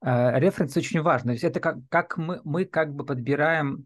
Э, 0.02 0.40
референс 0.40 0.76
очень 0.76 1.02
важно. 1.02 1.28
То 1.28 1.34
есть 1.34 1.44
это 1.44 1.60
как, 1.60 1.78
как 1.90 2.18
мы, 2.18 2.42
мы 2.44 2.66
как 2.66 2.94
бы 2.94 3.06
подбираем 3.06 3.86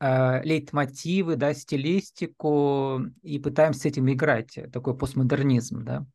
э, 0.00 0.42
лейтмотивы, 0.44 1.36
да, 1.36 1.54
стилистику 1.54 3.00
и 3.22 3.38
пытаемся 3.38 3.80
с 3.80 3.86
этим 3.86 4.10
играть, 4.10 4.58
такой 4.72 4.96
постмодернизм, 4.96 5.84
да. 5.84 6.06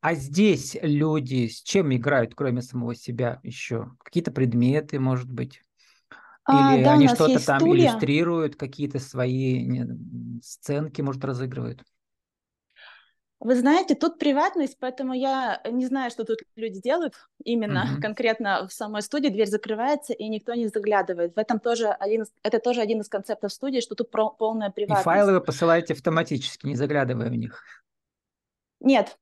А 0.00 0.14
здесь 0.14 0.76
люди 0.82 1.48
с 1.48 1.62
чем 1.62 1.94
играют, 1.94 2.34
кроме 2.34 2.60
самого 2.60 2.94
себя 2.94 3.40
еще? 3.42 3.92
Какие-то 4.02 4.32
предметы, 4.32 5.00
может 5.00 5.30
быть? 5.30 5.62
А, 6.44 6.74
Или 6.74 6.82
а, 6.82 6.84
да, 6.84 6.92
они 6.94 7.08
что-то 7.08 7.44
там 7.44 7.60
стулья. 7.60 7.88
иллюстрируют, 7.88 8.56
какие-то 8.56 8.98
свои 8.98 9.82
сценки, 10.42 11.00
может, 11.00 11.24
разыгрывают? 11.24 11.82
Вы 13.44 13.56
знаете, 13.56 13.94
тут 13.94 14.18
приватность, 14.18 14.78
поэтому 14.80 15.12
я 15.12 15.60
не 15.70 15.84
знаю, 15.84 16.10
что 16.10 16.24
тут 16.24 16.38
люди 16.56 16.80
делают 16.80 17.12
именно 17.44 17.84
mm-hmm. 17.84 18.00
конкретно 18.00 18.66
в 18.66 18.72
самой 18.72 19.02
студии. 19.02 19.28
Дверь 19.28 19.48
закрывается, 19.48 20.14
и 20.14 20.28
никто 20.28 20.54
не 20.54 20.68
заглядывает. 20.68 21.36
В 21.36 21.38
этом 21.38 21.60
тоже 21.60 21.88
один, 21.88 22.24
это 22.42 22.58
тоже 22.58 22.80
один 22.80 23.02
из 23.02 23.08
концептов 23.10 23.52
студии, 23.52 23.80
что 23.80 23.94
тут 23.94 24.10
про, 24.10 24.30
полная 24.30 24.70
приватность. 24.70 25.02
И 25.02 25.04
файлы 25.04 25.32
вы 25.34 25.40
посылаете 25.42 25.92
автоматически, 25.92 26.64
не 26.64 26.74
заглядывая 26.74 27.28
в 27.28 27.34
них? 27.34 27.62
Нет. 28.80 29.18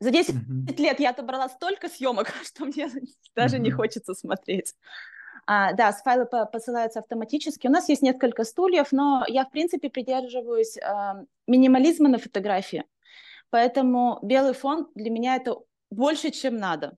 За 0.00 0.10
10 0.10 0.34
mm-hmm. 0.34 0.82
лет 0.82 0.98
я 0.98 1.10
отобрала 1.10 1.48
столько 1.48 1.88
съемок, 1.88 2.32
что 2.44 2.64
мне 2.64 2.90
даже 3.36 3.58
mm-hmm. 3.58 3.60
не 3.60 3.70
хочется 3.70 4.14
смотреть. 4.14 4.74
А, 5.46 5.74
да, 5.74 5.92
с 5.92 6.02
файлы 6.02 6.26
посылаются 6.26 6.98
автоматически. 6.98 7.68
У 7.68 7.70
нас 7.70 7.88
есть 7.88 8.02
несколько 8.02 8.42
стульев, 8.42 8.90
но 8.90 9.24
я, 9.28 9.44
в 9.44 9.50
принципе, 9.52 9.90
придерживаюсь 9.90 10.76
э, 10.76 11.24
минимализма 11.46 12.08
на 12.08 12.18
фотографии. 12.18 12.84
Поэтому 13.54 14.18
белый 14.20 14.52
фон 14.52 14.88
для 14.96 15.10
меня 15.10 15.36
это 15.36 15.60
больше, 15.88 16.32
чем 16.32 16.56
надо. 16.56 16.96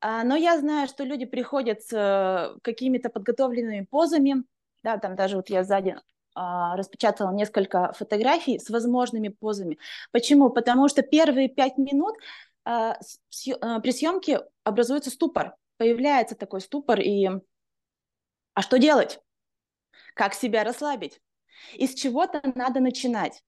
А, 0.00 0.22
но 0.22 0.36
я 0.36 0.56
знаю, 0.56 0.86
что 0.86 1.02
люди 1.02 1.24
приходят 1.24 1.82
с 1.82 1.92
э, 1.92 2.56
какими-то 2.62 3.08
подготовленными 3.10 3.84
позами, 3.84 4.44
да, 4.84 4.98
там 4.98 5.16
даже 5.16 5.34
вот 5.34 5.50
я 5.50 5.64
сзади 5.64 5.96
а, 6.36 6.76
распечатала 6.76 7.32
несколько 7.32 7.92
фотографий 7.94 8.60
с 8.60 8.70
возможными 8.70 9.30
позами. 9.30 9.78
Почему? 10.12 10.48
Потому 10.50 10.86
что 10.86 11.02
первые 11.02 11.48
пять 11.48 11.76
минут 11.76 12.14
а, 12.64 12.96
при 13.80 13.90
съемке 13.90 14.42
образуется 14.62 15.10
ступор, 15.10 15.56
появляется 15.76 16.36
такой 16.36 16.60
ступор, 16.60 17.00
и 17.00 17.28
а 18.52 18.62
что 18.62 18.78
делать? 18.78 19.18
Как 20.14 20.34
себя 20.34 20.62
расслабить? 20.62 21.20
Из 21.74 21.94
чего-то 21.94 22.42
надо 22.54 22.78
начинать. 22.78 23.42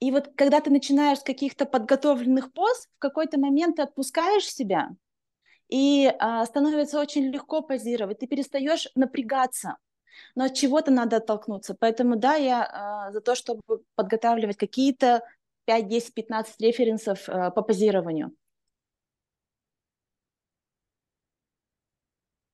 И 0.00 0.12
вот 0.12 0.30
когда 0.36 0.60
ты 0.60 0.70
начинаешь 0.70 1.18
с 1.18 1.24
каких-то 1.24 1.66
подготовленных 1.66 2.52
поз, 2.52 2.88
в 2.96 2.98
какой-то 2.98 3.38
момент 3.38 3.76
ты 3.76 3.82
отпускаешь 3.82 4.46
себя, 4.46 4.90
и 5.68 6.12
а, 6.18 6.46
становится 6.46 7.00
очень 7.00 7.26
легко 7.26 7.62
позировать, 7.62 8.20
ты 8.20 8.26
перестаешь 8.26 8.88
напрягаться, 8.94 9.76
но 10.34 10.44
от 10.44 10.54
чего-то 10.54 10.90
надо 10.90 11.16
оттолкнуться. 11.16 11.76
Поэтому 11.78 12.16
да, 12.16 12.34
я 12.34 12.64
а, 12.64 13.12
за 13.12 13.20
то, 13.20 13.34
чтобы 13.34 13.62
подготавливать 13.96 14.56
какие-то 14.56 15.22
5, 15.66 15.88
10, 15.88 16.14
15 16.14 16.60
референсов 16.60 17.28
а, 17.28 17.50
по 17.50 17.62
позированию. 17.62 18.32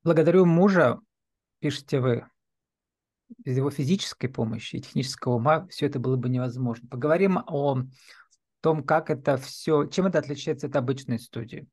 Благодарю 0.02 0.44
мужа, 0.44 1.00
пишете 1.60 2.00
вы 2.00 2.28
без 3.44 3.56
его 3.56 3.70
физической 3.70 4.28
помощи 4.28 4.76
и 4.76 4.80
технического 4.80 5.34
ума 5.34 5.66
все 5.68 5.86
это 5.86 5.98
было 5.98 6.16
бы 6.16 6.28
невозможно. 6.28 6.88
Поговорим 6.88 7.38
о 7.38 7.82
том, 8.60 8.82
как 8.82 9.10
это 9.10 9.36
все, 9.36 9.86
чем 9.86 10.06
это 10.06 10.18
отличается 10.18 10.66
от 10.66 10.76
обычной 10.76 11.18
студии. 11.18 11.66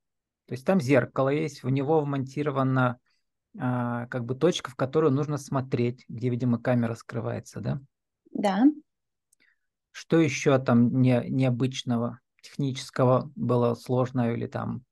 То 0.47 0.53
есть 0.53 0.65
там 0.65 0.81
зеркало 0.81 1.29
есть, 1.29 1.63
в 1.63 1.69
него 1.69 2.01
вмонтирована 2.01 2.99
а, 3.57 4.07
как 4.07 4.25
бы 4.25 4.35
точка, 4.35 4.69
в 4.69 4.75
которую 4.75 5.13
нужно 5.13 5.37
смотреть, 5.37 6.03
где, 6.09 6.29
видимо, 6.29 6.59
камера 6.59 6.95
скрывается, 6.95 7.61
да? 7.61 7.79
Да. 8.33 8.65
Что 9.91 10.19
еще 10.19 10.57
там 10.59 11.01
не, 11.01 11.23
необычного, 11.29 12.19
технического 12.41 13.31
было 13.35 13.75
сложно 13.75 14.33
или 14.33 14.47
там 14.47 14.83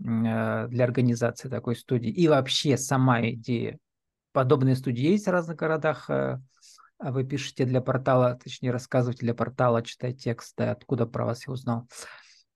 э, 0.00 0.66
для 0.68 0.84
организации 0.84 1.48
такой 1.48 1.76
студии? 1.76 2.10
И 2.10 2.26
вообще 2.26 2.76
сама 2.76 3.20
идея 3.30 3.78
подобные 4.38 4.76
студии 4.76 5.02
есть 5.02 5.26
в 5.26 5.32
разных 5.32 5.56
городах. 5.56 6.08
Э, 6.08 6.38
а 7.00 7.10
вы 7.10 7.24
пишете 7.24 7.64
для 7.64 7.80
портала, 7.80 8.38
точнее, 8.40 8.70
рассказываете 8.70 9.22
для 9.22 9.34
портала, 9.34 9.82
читая 9.82 10.12
тексты, 10.12 10.62
откуда 10.62 11.06
про 11.06 11.24
вас 11.24 11.44
я 11.44 11.52
узнал. 11.52 11.88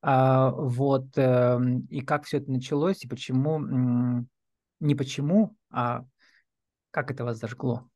А, 0.00 0.52
вот, 0.52 1.06
эм, 1.16 1.80
и 1.90 2.00
как 2.00 2.24
все 2.24 2.38
это 2.38 2.52
началось, 2.52 3.02
и 3.02 3.08
почему, 3.08 3.58
не 4.78 4.94
почему, 4.94 5.56
а 5.72 6.04
как 6.92 7.10
это 7.10 7.24
вас 7.24 7.38
зажгло? 7.38 7.88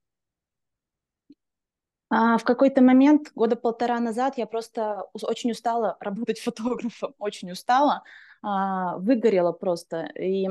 А 2.10 2.38
в 2.38 2.42
какой-то 2.42 2.82
момент, 2.82 3.30
года 3.36 3.54
полтора 3.54 4.00
назад, 4.00 4.36
я 4.36 4.46
просто 4.46 5.04
очень 5.12 5.52
устала 5.52 5.96
работать 6.00 6.40
фотографом, 6.40 7.14
очень 7.20 7.52
устала, 7.52 8.02
выгорела 8.42 9.52
просто. 9.52 10.06
И... 10.18 10.48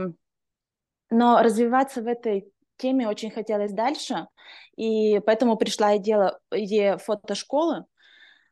Но 1.09 1.41
развиваться 1.43 2.01
в 2.01 2.07
этой 2.07 2.54
теме 2.77 3.07
очень 3.07 3.31
хотелось 3.31 3.71
дальше, 3.71 4.27
и 4.75 5.19
поэтому 5.25 5.57
пришла 5.57 5.97
идея, 5.97 6.37
идея 6.51 6.97
фотошколы, 6.97 7.85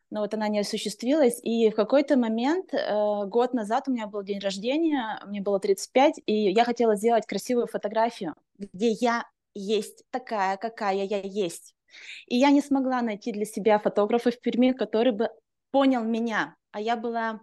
но 0.10 0.22
вот 0.22 0.34
она 0.34 0.48
не 0.48 0.60
осуществилась, 0.60 1.40
и 1.44 1.70
в 1.72 1.76
какой-то 1.76 2.18
момент, 2.18 2.74
э, 2.74 3.26
год 3.26 3.54
назад 3.54 3.86
у 3.88 3.92
меня 3.92 4.08
был 4.08 4.22
день 4.24 4.40
рождения, 4.40 5.20
мне 5.26 5.42
было 5.42 5.60
35, 5.60 6.22
и 6.26 6.52
я 6.52 6.66
хотела 6.66 6.96
сделать 6.96 7.26
красивую 7.26 7.68
фотографию, 7.68 8.36
где 8.58 8.90
я 8.92 9.26
есть 9.56 10.04
такая, 10.12 10.58
какая 10.58 11.04
я 11.04 11.20
есть. 11.22 11.76
И 12.28 12.38
я 12.38 12.52
не 12.52 12.62
смогла 12.62 13.02
найти 13.02 13.32
для 13.32 13.46
себя 13.46 13.80
фотографа 13.80 14.32
в 14.32 14.40
Перми, 14.40 14.72
который 14.72 15.14
бы 15.14 15.30
понял 15.72 16.04
меня, 16.04 16.56
а 16.72 16.80
я 16.80 16.96
была 16.96 17.42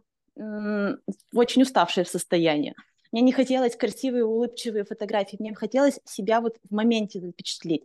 очень 1.34 1.62
уставшая 1.62 2.04
в 2.04 2.08
состоянии. 2.08 2.74
Мне 3.12 3.22
не 3.22 3.32
хотелось 3.32 3.76
красивые, 3.76 4.24
улыбчивые 4.24 4.84
фотографии, 4.84 5.36
мне 5.38 5.54
хотелось 5.54 6.00
себя 6.04 6.40
вот 6.40 6.58
в 6.68 6.74
моменте 6.74 7.20
запечатлеть. 7.20 7.84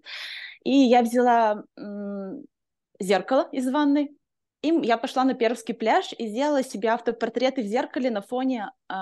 И 0.64 0.72
я 0.72 1.02
взяла 1.02 1.64
м- 1.78 2.46
зеркало 3.00 3.50
из 3.52 3.70
ванной, 3.70 4.16
и 4.62 4.70
я 4.84 4.98
пошла 4.98 5.24
на 5.24 5.34
Пермский 5.34 5.74
пляж 5.74 6.14
и 6.18 6.28
сделала 6.28 6.64
себе 6.64 6.90
автопортреты 6.90 7.62
в 7.62 7.68
зеркале 7.68 8.10
на 8.10 8.22
фоне 8.22 8.72
э, 8.90 8.94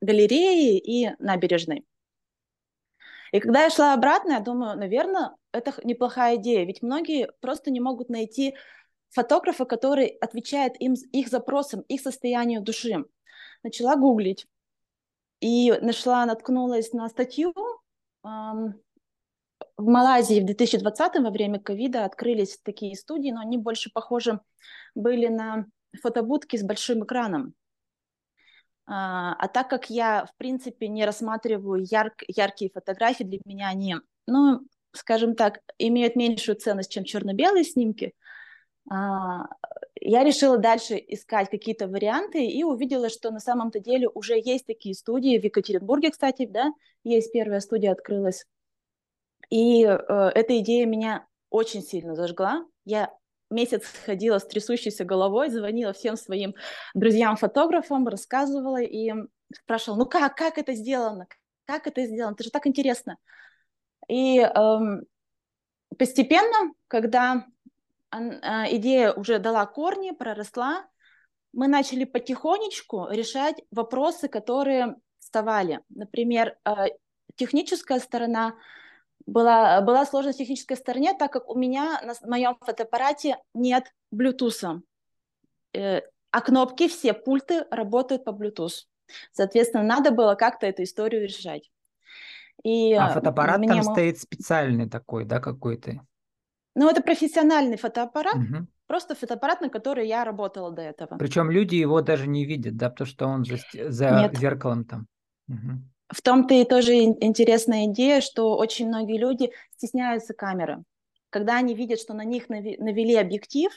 галереи 0.00 0.78
и 0.78 1.10
набережной. 1.18 1.84
И 3.32 3.40
когда 3.40 3.64
я 3.64 3.70
шла 3.70 3.94
обратно, 3.94 4.32
я 4.32 4.40
думаю, 4.40 4.78
наверное, 4.78 5.32
это 5.52 5.74
неплохая 5.82 6.36
идея, 6.36 6.64
ведь 6.64 6.82
многие 6.82 7.30
просто 7.40 7.70
не 7.70 7.80
могут 7.80 8.08
найти 8.08 8.54
фотографа, 9.10 9.64
который 9.64 10.06
отвечает 10.06 10.80
им 10.80 10.94
их 11.12 11.28
запросам, 11.28 11.80
их 11.82 12.00
состоянию 12.00 12.60
души. 12.60 13.04
Начала 13.62 13.96
гуглить, 13.96 14.46
и 15.44 15.78
нашла, 15.82 16.24
наткнулась 16.24 16.94
на 16.94 17.06
статью. 17.10 17.52
В 18.22 18.72
Малайзии 19.76 20.40
в 20.40 20.46
2020 20.46 21.16
во 21.16 21.30
время 21.30 21.60
ковида 21.60 22.06
открылись 22.06 22.58
такие 22.62 22.96
студии, 22.96 23.30
но 23.30 23.40
они 23.40 23.58
больше 23.58 23.90
похожи 23.92 24.40
были 24.94 25.26
на 25.26 25.66
фотобудки 26.00 26.56
с 26.56 26.62
большим 26.62 27.04
экраном. 27.04 27.52
А, 28.86 29.34
а 29.34 29.48
так 29.48 29.68
как 29.68 29.90
я, 29.90 30.24
в 30.24 30.34
принципе, 30.38 30.88
не 30.88 31.04
рассматриваю 31.04 31.84
ярк, 31.90 32.22
яркие 32.26 32.70
фотографии, 32.70 33.24
для 33.24 33.40
меня 33.44 33.68
они, 33.68 33.96
ну, 34.26 34.60
скажем 34.92 35.34
так, 35.34 35.60
имеют 35.76 36.16
меньшую 36.16 36.56
ценность, 36.56 36.90
чем 36.90 37.04
черно-белые 37.04 37.64
снимки, 37.64 38.14
я 38.90 40.24
решила 40.24 40.58
дальше 40.58 41.02
искать 41.08 41.48
какие-то 41.50 41.88
варианты 41.88 42.44
и 42.44 42.62
увидела, 42.62 43.08
что 43.08 43.30
на 43.30 43.40
самом-то 43.40 43.80
деле 43.80 44.08
уже 44.08 44.34
есть 44.38 44.66
такие 44.66 44.94
студии, 44.94 45.38
в 45.38 45.44
Екатеринбурге, 45.44 46.10
кстати, 46.10 46.46
да, 46.46 46.70
есть 47.02 47.32
первая 47.32 47.60
студия 47.60 47.92
открылась. 47.92 48.44
И 49.50 49.84
э, 49.84 49.94
эта 50.34 50.58
идея 50.58 50.86
меня 50.86 51.26
очень 51.50 51.82
сильно 51.82 52.14
зажгла. 52.14 52.66
Я 52.84 53.10
месяц 53.50 53.84
ходила 54.04 54.38
с 54.38 54.46
трясущейся 54.46 55.04
головой, 55.04 55.48
звонила 55.48 55.92
всем 55.92 56.16
своим 56.16 56.54
друзьям-фотографам, 56.94 58.08
рассказывала 58.08 58.82
и 58.82 59.12
спрашивала, 59.54 59.98
ну 59.98 60.06
как, 60.06 60.36
как 60.36 60.58
это 60.58 60.74
сделано, 60.74 61.28
как 61.66 61.86
это 61.86 62.04
сделано, 62.04 62.34
это 62.34 62.44
же 62.44 62.50
так 62.50 62.66
интересно. 62.66 63.16
И 64.08 64.38
эм, 64.40 65.04
постепенно, 65.96 66.72
когда 66.88 67.32
а, 67.34 67.44
идея 68.70 69.12
уже 69.12 69.38
дала 69.38 69.66
корни, 69.66 70.12
проросла, 70.12 70.86
мы 71.54 71.68
начали 71.68 72.04
потихонечку 72.04 73.08
решать 73.10 73.62
вопросы, 73.70 74.28
которые 74.28 74.96
вставали. 75.20 75.80
Например, 75.88 76.56
э, 76.64 76.88
техническая 77.36 78.00
сторона 78.00 78.56
была, 79.26 79.80
была 79.80 80.04
сложность 80.04 80.38
в 80.38 80.42
технической 80.42 80.76
стороне, 80.76 81.14
так 81.14 81.32
как 81.32 81.48
у 81.48 81.56
меня 81.56 82.00
на 82.02 82.14
моем 82.28 82.56
фотоаппарате 82.60 83.38
нет 83.54 83.84
Bluetooth. 84.12 84.80
Э, 85.72 86.00
а 86.30 86.40
кнопки, 86.40 86.88
все 86.88 87.14
пульты 87.14 87.66
работают 87.70 88.24
по 88.24 88.30
Bluetooth. 88.30 88.86
Соответственно, 89.32 89.84
надо 89.84 90.10
было 90.10 90.34
как-то 90.34 90.66
эту 90.66 90.82
историю 90.82 91.22
решать. 91.22 91.70
И 92.64 92.94
а 92.94 93.10
фотоаппарат 93.10 93.62
там 93.66 93.82
стоит 93.82 94.18
специальный 94.18 94.88
такой, 94.88 95.24
да, 95.24 95.38
какой-то? 95.38 96.00
Ну, 96.74 96.88
это 96.88 97.02
профессиональный 97.02 97.76
фотоаппарат, 97.76 98.36
угу. 98.36 98.66
просто 98.86 99.14
фотоаппарат, 99.14 99.60
на 99.60 99.68
который 99.68 100.08
я 100.08 100.24
работала 100.24 100.72
до 100.72 100.82
этого. 100.82 101.16
Причем 101.18 101.50
люди 101.50 101.76
его 101.76 102.00
даже 102.00 102.26
не 102.26 102.44
видят, 102.44 102.76
да, 102.76 102.90
потому 102.90 103.06
что 103.06 103.26
он 103.26 103.44
за, 103.44 103.58
за 103.90 104.30
зеркалом 104.34 104.84
там. 104.84 105.06
Угу. 105.48 105.82
В 106.08 106.22
том-то 106.22 106.54
и 106.54 106.64
тоже 106.64 106.94
интересная 106.94 107.86
идея, 107.86 108.20
что 108.20 108.56
очень 108.56 108.88
многие 108.88 109.18
люди 109.18 109.50
стесняются 109.70 110.34
камеры. 110.34 110.82
Когда 111.30 111.56
они 111.56 111.74
видят, 111.74 111.98
что 111.98 112.14
на 112.14 112.24
них 112.24 112.48
навели 112.48 113.16
объектив, 113.16 113.72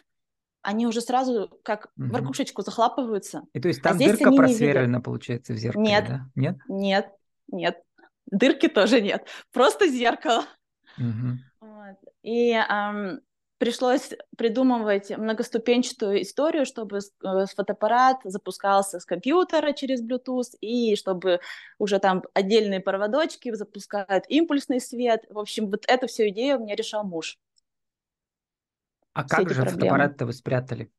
они 0.61 0.85
уже 0.85 1.01
сразу 1.01 1.49
как 1.63 1.87
угу. 1.97 2.07
в 2.07 2.15
ракушечку 2.15 2.61
захлапываются. 2.61 3.43
И 3.53 3.59
то 3.59 3.67
есть 3.67 3.79
а 3.81 3.83
там 3.83 3.95
а 3.95 3.99
дырка 3.99 4.31
просверлена, 4.31 5.01
получается, 5.01 5.53
в 5.53 5.57
зеркале, 5.57 5.85
нет, 5.85 6.05
да? 6.07 6.29
Нет? 6.35 6.57
Нет, 6.67 7.11
нет. 7.51 7.77
Дырки 8.29 8.67
тоже 8.67 9.01
нет. 9.01 9.25
Просто 9.53 9.87
зеркало. 9.87 10.43
Угу. 10.97 11.37
И 12.21 12.51
эм, 12.51 13.21
пришлось 13.57 14.11
придумывать 14.37 15.09
многоступенчатую 15.17 16.21
историю, 16.21 16.65
чтобы 16.65 16.99
э, 16.99 17.45
фотоаппарат 17.55 18.17
запускался 18.23 18.99
с 18.99 19.05
компьютера 19.05 19.73
через 19.73 20.03
Bluetooth, 20.03 20.55
и 20.61 20.95
чтобы 20.95 21.39
уже 21.79 21.99
там 21.99 22.23
отдельные 22.33 22.79
проводочки 22.79 23.53
запускают 23.53 24.25
импульсный 24.27 24.79
свет. 24.79 25.25
В 25.29 25.39
общем, 25.39 25.69
вот 25.69 25.85
эту 25.87 26.07
всю 26.07 26.29
идею 26.29 26.59
мне 26.59 26.75
решал 26.75 27.03
муж. 27.03 27.37
А 29.13 29.25
Все 29.25 29.37
как 29.37 29.49
же 29.49 29.65
фотоаппарат-то 29.65 30.25
вы 30.25 30.33
спрятали? 30.33 30.91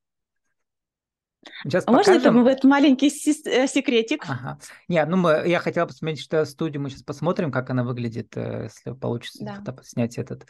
Сейчас 1.62 1.85
а 1.87 1.92
покажем. 1.92 2.35
можно 2.35 2.49
это, 2.49 2.59
это 2.59 2.68
маленький 2.68 3.09
э, 3.09 3.66
секретик? 3.66 4.25
Ага. 4.28 4.59
Нет, 4.88 5.09
ну 5.09 5.16
мы, 5.16 5.45
я 5.47 5.61
хотела 5.61 5.87
посмотреть, 5.87 6.21
что 6.21 6.45
студию 6.45 6.83
мы 6.83 6.90
сейчас 6.90 7.02
посмотрим, 7.02 7.52
как 7.52 7.71
она 7.71 7.85
выглядит, 7.85 8.37
э, 8.37 8.64
если 8.64 8.92
получится 8.99 9.45
да. 9.45 9.54
фото, 9.54 9.83
снять 9.85 10.18
этот. 10.18 10.47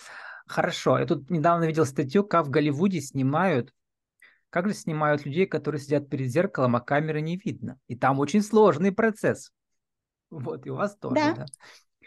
Хорошо. 0.46 0.98
Я 0.98 1.06
тут 1.06 1.30
недавно 1.30 1.64
видел 1.64 1.84
статью, 1.84 2.24
как 2.24 2.46
в 2.46 2.50
Голливуде 2.50 3.00
снимают, 3.00 3.72
как 4.50 4.66
же 4.68 4.74
снимают 4.74 5.26
людей, 5.26 5.46
которые 5.46 5.80
сидят 5.80 6.08
перед 6.08 6.28
зеркалом, 6.30 6.76
а 6.76 6.80
камеры 6.80 7.20
не 7.20 7.36
видно. 7.36 7.78
И 7.86 7.94
там 7.94 8.18
очень 8.18 8.42
сложный 8.42 8.92
процесс. 8.92 9.52
Вот, 10.30 10.66
и 10.66 10.70
у 10.70 10.76
вас 10.76 10.96
тоже, 10.96 11.14
да? 11.14 11.34
да? 11.34 11.46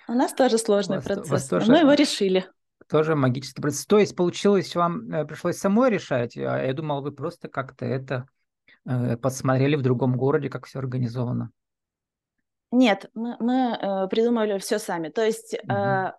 У 0.07 0.13
нас 0.13 0.33
тоже 0.33 0.57
сложный 0.57 0.97
вас, 0.97 1.05
процесс. 1.05 1.29
Вас 1.29 1.47
тоже... 1.47 1.71
Мы 1.71 1.79
его 1.79 1.93
решили. 1.93 2.47
Тоже 2.89 3.15
магический 3.15 3.61
процесс. 3.61 3.85
То 3.85 3.99
есть 3.99 4.15
получилось, 4.15 4.75
вам 4.75 5.11
э, 5.11 5.25
пришлось 5.25 5.57
самой 5.57 5.91
решать, 5.91 6.35
а 6.35 6.63
я 6.63 6.73
думал, 6.73 7.01
вы 7.01 7.11
просто 7.11 7.47
как-то 7.47 7.85
это 7.85 8.27
Э, 8.85 9.17
посмотрели 9.17 9.75
в 9.75 9.81
другом 9.81 10.17
городе, 10.17 10.49
как 10.49 10.65
все 10.65 10.79
организовано? 10.79 11.51
Нет, 12.71 13.09
мы, 13.13 13.35
мы 13.39 13.77
э, 13.79 14.07
придумали 14.07 14.57
все 14.59 14.79
сами. 14.79 15.09
То 15.09 15.23
есть 15.25 15.55
угу. 15.63 16.13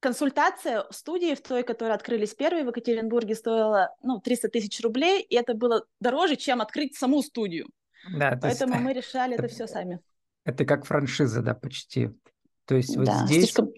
консультация 0.00 0.84
в 0.90 0.94
студии, 0.94 1.34
в 1.34 1.42
той, 1.42 1.62
которая 1.62 1.96
открылись 1.96 2.34
первые 2.34 2.64
в 2.64 2.68
Екатеринбурге, 2.68 3.34
стоила 3.34 3.94
ну, 4.02 4.20
300 4.20 4.48
тысяч 4.48 4.80
рублей, 4.82 5.22
и 5.22 5.36
это 5.36 5.54
было 5.54 5.84
дороже, 6.00 6.36
чем 6.36 6.60
открыть 6.60 6.96
саму 6.96 7.22
студию. 7.22 7.68
Да, 8.18 8.38
Поэтому 8.40 8.74
есть, 8.74 8.84
мы 8.84 8.92
решали 8.94 9.34
это, 9.34 9.44
это 9.44 9.54
все 9.54 9.66
сами. 9.66 10.00
Это 10.44 10.64
как 10.64 10.86
франшиза, 10.86 11.42
да, 11.42 11.54
почти. 11.54 12.10
То 12.64 12.74
есть 12.74 12.96
вот 12.96 13.06
да, 13.06 13.26
здесь 13.26 13.44
слишком... 13.44 13.70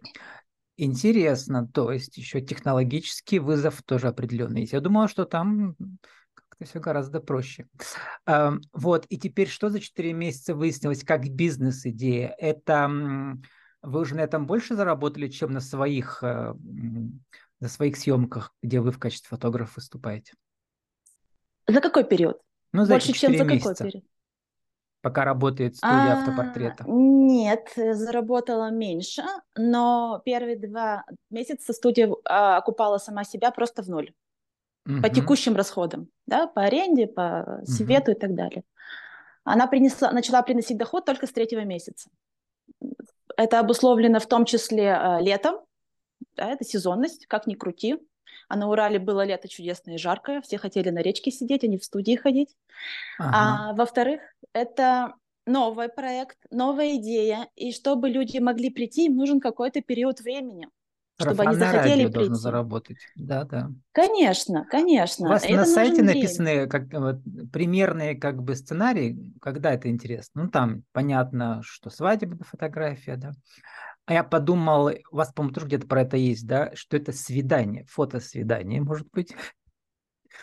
интересно, 0.77 1.66
то 1.66 1.92
есть 1.92 2.16
еще 2.16 2.40
технологический 2.40 3.38
вызов 3.38 3.83
тоже 3.83 4.09
определенный. 4.09 4.64
Я 4.71 4.81
думала, 4.81 5.09
что 5.09 5.25
там 5.25 5.77
как-то 6.59 6.64
все 6.64 6.81
гораздо 6.81 7.21
проще. 7.21 7.66
Вот, 8.73 9.07
и 9.09 9.18
теперь 9.18 9.49
что 9.49 9.71
за 9.71 9.81
4 9.81 10.12
месяца 10.12 10.55
выяснилось 10.55 11.05
как 11.05 11.29
бизнес-идея? 11.29 12.35
Это 12.38 12.90
вы 13.83 14.01
уже 14.01 14.16
на 14.16 14.21
этом 14.21 14.47
больше 14.47 14.75
заработали, 14.75 15.29
чем 15.29 15.53
на 15.53 15.61
своих, 15.61 16.23
э, 16.25 16.53
на 17.61 17.68
своих 17.68 17.97
съемках, 17.97 18.53
где 18.61 18.81
вы 18.81 18.90
в 18.90 18.99
качестве 18.99 19.29
фотографа 19.29 19.75
выступаете? 19.77 20.35
За 21.68 21.81
какой 21.81 22.03
период? 22.03 22.40
Ну, 22.73 22.85
за 22.85 22.94
больше, 22.94 23.12
чем 23.12 23.37
за 23.37 23.44
месяца. 23.44 23.75
какой 23.75 23.90
период? 23.90 24.05
Пока 25.01 25.25
работает 25.25 25.77
студия 25.77 26.12
а, 26.12 26.18
автопортрета. 26.18 26.85
Нет, 26.88 27.73
заработала 27.77 28.73
меньше, 28.73 29.23
но 29.57 30.21
первые 30.25 30.59
два 30.59 31.05
месяца 31.31 31.73
студия 31.73 32.12
а, 32.25 32.57
окупала 32.57 32.99
сама 32.99 33.23
себя 33.23 33.53
просто 33.53 33.85
в 33.85 33.88
ноль 33.88 34.12
угу. 34.88 35.03
по 35.03 35.09
текущим 35.09 35.55
расходам, 35.55 36.09
да, 36.27 36.46
по 36.46 36.62
аренде, 36.62 37.07
по 37.07 37.61
свету 37.64 38.11
угу. 38.11 38.18
и 38.18 38.20
так 38.20 38.35
далее. 38.35 38.64
Она 39.44 39.66
принесла, 39.66 40.11
начала 40.12 40.42
приносить 40.42 40.79
доход 40.79 41.05
только 41.05 41.27
с 41.27 41.33
третьего 41.33 41.61
месяца. 41.61 42.11
Это 43.37 43.61
обусловлено 43.61 44.18
в 44.18 44.27
том 44.27 44.44
числе 44.44 44.85
э, 44.85 45.20
летом, 45.20 45.61
да, 46.37 46.51
это 46.51 46.64
сезонность, 46.64 47.27
как 47.27 47.46
ни 47.46 47.55
крути. 47.55 47.98
А 48.48 48.57
на 48.57 48.68
Урале 48.68 48.98
было 48.98 49.24
лето 49.24 49.46
чудесное 49.46 49.94
и 49.94 49.98
жаркое, 49.98 50.40
все 50.40 50.59
хотели 50.59 50.90
на 50.90 51.01
речке 51.01 51.31
сидеть, 51.31 51.64
а 51.64 51.66
не 51.66 51.79
в 51.79 51.85
студии 51.85 52.16
ходить. 52.16 52.57
Ага. 53.18 53.31
А 53.33 53.74
во-вторых, 53.74 54.22
это 54.55 55.14
новый 55.46 55.88
проект, 55.88 56.38
новая 56.51 56.96
идея, 56.96 57.48
и 57.57 57.72
чтобы 57.72 58.09
люди 58.09 58.38
могли 58.38 58.70
прийти, 58.70 59.07
им 59.07 59.16
нужен 59.16 59.40
какой-то 59.40 59.83
период 59.83 60.20
времени 60.20 60.68
чтобы 61.20 61.42
они 61.42 61.57
захотели 61.57 62.02
прийти. 62.02 62.12
должно 62.12 62.35
заработать. 62.37 62.98
Да, 63.16 63.44
да. 63.44 63.70
Конечно, 63.92 64.64
конечно. 64.70 65.26
У 65.26 65.28
вас 65.31 65.44
это 65.44 65.57
на 65.57 65.66
сайте 65.66 66.02
написаны 66.02 66.68
как, 66.68 66.92
вот, 66.92 67.16
примерные 67.52 68.14
как 68.14 68.42
бы 68.42 68.54
сценарии, 68.54 69.35
когда 69.40 69.72
это 69.72 69.88
интересно. 69.90 70.44
Ну, 70.44 70.50
там 70.50 70.85
понятно, 70.92 71.61
что 71.64 71.90
свадебная 71.90 72.44
фотография, 72.44 73.16
да. 73.16 73.33
А 74.07 74.14
я 74.14 74.24
подумал, 74.24 74.90
у 75.11 75.16
вас, 75.16 75.33
по-моему, 75.33 75.54
тоже 75.54 75.66
где-то 75.66 75.87
про 75.87 76.02
это 76.02 76.16
есть, 76.16 76.46
да, 76.46 76.70
что 76.74 76.96
это 76.96 77.12
свидание, 77.12 77.85
фотосвидание, 77.88 78.81
может 78.81 79.09
быть. 79.12 79.35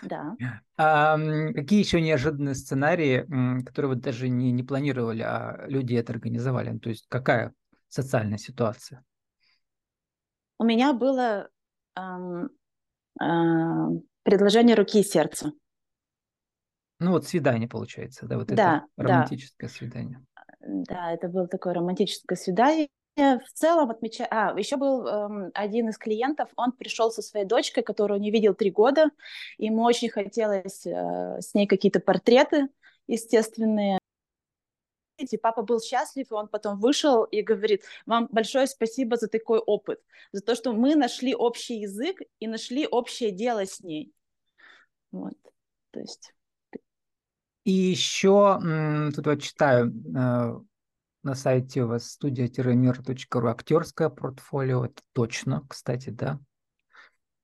Да. 0.03 0.35
А, 0.77 1.17
какие 1.53 1.79
еще 1.79 2.01
неожиданные 2.01 2.53
сценарии, 2.53 3.21
которые 3.63 3.93
вы 3.93 3.95
даже 3.95 4.27
не, 4.27 4.51
не 4.51 4.61
планировали, 4.61 5.21
а 5.21 5.63
люди 5.67 5.95
это 5.95 6.11
организовали? 6.11 6.77
То 6.79 6.89
есть 6.89 7.05
какая 7.07 7.53
социальная 7.87 8.37
ситуация? 8.37 9.05
У 10.57 10.63
меня 10.63 10.93
было 10.93 11.49
эм, 11.95 12.49
э, 13.21 13.99
предложение 14.23 14.75
руки 14.75 14.99
и 14.99 15.03
сердца. 15.03 15.51
Ну 16.99 17.11
вот 17.11 17.25
свидание 17.25 17.67
получается, 17.67 18.25
да, 18.25 18.37
вот 18.37 18.47
да, 18.47 18.53
это 18.53 19.07
романтическое 19.09 19.69
да. 19.69 19.75
свидание. 19.75 20.25
Да, 20.59 21.11
это 21.11 21.27
было 21.27 21.47
такое 21.47 21.73
романтическое 21.73 22.37
свидание. 22.37 22.89
В 23.17 23.51
целом 23.53 23.91
отмечаю... 23.91 24.27
А, 24.31 24.57
еще 24.57 24.75
был 24.75 25.07
эм, 25.07 25.51
один 25.53 25.89
из 25.89 25.97
клиентов, 25.97 26.49
он 26.57 26.73
пришел 26.73 27.11
со 27.11 27.21
своей 27.21 27.45
дочкой, 27.45 27.83
которую 27.83 28.19
не 28.19 28.31
видел 28.31 28.53
три 28.53 28.71
года. 28.71 29.09
Ему 29.57 29.83
очень 29.83 30.09
хотелось 30.09 30.85
э, 30.85 31.39
с 31.39 31.53
ней 31.53 31.65
какие-то 31.65 32.01
портреты 32.01 32.67
естественные 33.07 33.99
и 35.17 35.37
папа 35.37 35.61
был 35.61 35.81
счастлив, 35.81 36.29
и 36.29 36.33
он 36.33 36.47
потом 36.47 36.79
вышел 36.79 37.23
и 37.23 37.41
говорит, 37.41 37.83
вам 38.05 38.27
большое 38.31 38.67
спасибо 38.67 39.17
за 39.17 39.27
такой 39.27 39.59
опыт, 39.59 40.01
за 40.31 40.41
то, 40.41 40.55
что 40.55 40.73
мы 40.73 40.95
нашли 40.95 41.33
общий 41.33 41.79
язык 41.79 42.19
и 42.39 42.47
нашли 42.47 42.87
общее 42.87 43.31
дело 43.31 43.65
с 43.65 43.79
ней. 43.81 44.13
Вот, 45.11 45.37
то 45.91 45.99
есть... 45.99 46.33
И 47.63 47.71
еще, 47.71 48.59
тут 49.15 49.25
вот 49.25 49.41
читаю, 49.41 49.87
э, 49.87 50.59
на 51.23 51.33
сайте 51.33 51.83
у 51.83 51.87
вас 51.87 52.11
студия-мир.ру 52.11 53.47
актерское 53.47 54.09
портфолио, 54.09 54.85
это 54.85 55.01
точно, 55.13 55.65
кстати, 55.67 56.11
да? 56.11 56.39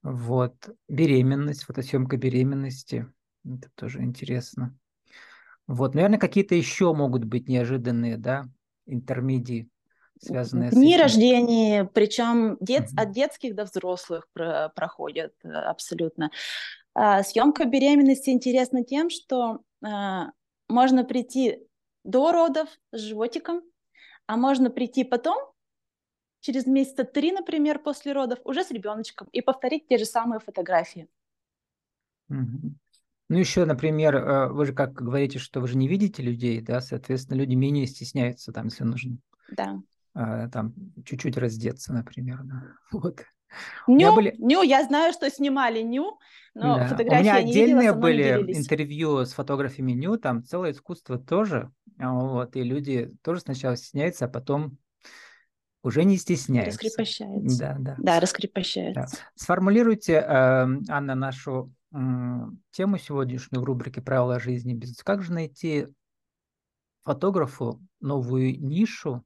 Вот. 0.04 0.70
Беременность, 0.88 1.64
фотосъемка 1.64 2.18
беременности. 2.18 3.12
Это 3.44 3.70
тоже 3.76 4.04
интересно. 4.04 4.78
Вот, 5.72 5.96
наверное, 5.96 6.20
какие-то 6.20 6.54
еще 6.54 6.94
могут 6.94 7.24
быть 7.24 7.48
неожиданные, 7.48 8.18
да, 8.18 8.44
интермедии, 8.88 9.70
связанные 10.20 10.70
Дни 10.70 10.92
с 10.92 10.96
этим. 10.96 11.02
рождения, 11.02 11.86
причем 11.86 12.58
дет, 12.60 12.90
угу. 12.92 13.02
от 13.02 13.12
детских 13.14 13.56
до 13.56 13.64
взрослых 13.64 14.28
про, 14.34 14.68
проходят 14.76 15.34
э, 15.46 15.48
абсолютно. 15.48 16.30
А, 16.94 17.24
съемка 17.24 17.64
беременности 17.64 18.32
интересна 18.32 18.84
тем, 18.84 19.10
что 19.10 19.62
а, 19.82 20.32
можно 20.68 21.06
прийти 21.06 21.60
до 22.04 22.34
родов 22.34 22.68
с 22.92 23.00
животиком, 23.00 23.62
а 24.28 24.36
можно 24.36 24.72
прийти 24.72 25.06
потом, 25.06 25.38
через 26.42 26.66
месяца 26.66 27.06
три, 27.06 27.32
например, 27.32 27.80
после 27.80 28.12
родов, 28.12 28.40
уже 28.44 28.66
с 28.66 28.72
ребеночком 28.72 29.30
и 29.32 29.40
повторить 29.40 29.88
те 29.88 29.98
же 29.98 30.04
самые 30.04 30.42
фотографии. 30.42 31.08
Угу. 32.28 32.76
Ну, 33.32 33.38
еще, 33.38 33.64
например, 33.64 34.14
э, 34.18 34.48
вы 34.50 34.66
же 34.66 34.74
как 34.74 34.92
говорите, 34.92 35.40
что 35.40 35.62
вы 35.62 35.70
же 35.70 35.78
не 35.78 35.88
видите 35.88 36.22
людей, 36.22 36.60
да, 36.60 36.82
соответственно, 36.82 37.38
люди 37.38 37.56
менее 37.56 37.88
стесняются 37.88 38.52
там, 38.52 38.66
если 38.66 38.84
нужно. 38.84 39.20
Да. 39.50 39.80
Э, 40.14 40.50
там 40.52 40.74
чуть-чуть 41.06 41.38
раздеться, 41.38 41.94
например, 41.94 42.42
да. 42.44 42.64
Вот. 42.92 43.24
Ню, 43.88 44.14
были... 44.14 44.36
ню, 44.38 44.64
я 44.64 44.84
знаю, 44.84 45.14
что 45.14 45.30
снимали 45.30 45.82
ню, 45.82 46.20
но 46.54 46.76
да. 46.76 46.88
фотографии 46.88 47.20
У 47.20 47.24
меня 47.24 47.36
отдельные 47.38 47.88
видела, 47.88 48.02
были 48.02 48.54
интервью 48.54 49.20
с 49.26 49.32
фотографами 49.32 49.94
ню, 49.94 50.18
там 50.18 50.44
целое 50.44 50.74
искусство 50.74 51.18
тоже, 51.18 51.72
вот, 52.00 52.58
и 52.58 52.64
люди 52.64 53.14
тоже 53.22 53.40
сначала 53.40 53.78
стесняются, 53.78 54.26
а 54.26 54.28
потом 54.28 54.78
уже 55.84 56.04
не 56.04 56.18
стесняются. 56.18 56.82
Раскрепощается. 56.82 57.60
Да, 57.60 57.76
да. 57.80 57.96
Да, 57.98 58.20
раскрепощается. 58.20 59.08
Да. 59.10 59.26
Сформулируйте, 59.36 60.16
э, 60.16 60.68
Анна, 60.90 61.16
нашу 61.16 61.72
тему 61.92 62.98
сегодняшнюю 62.98 63.62
в 63.62 63.66
рубрике 63.66 64.02
«Правила 64.02 64.40
жизни 64.40 64.74
бизнес». 64.74 65.04
Как 65.04 65.24
же 65.24 65.34
найти 65.34 65.88
фотографу 67.04 67.82
новую 68.00 68.60
нишу 68.60 69.26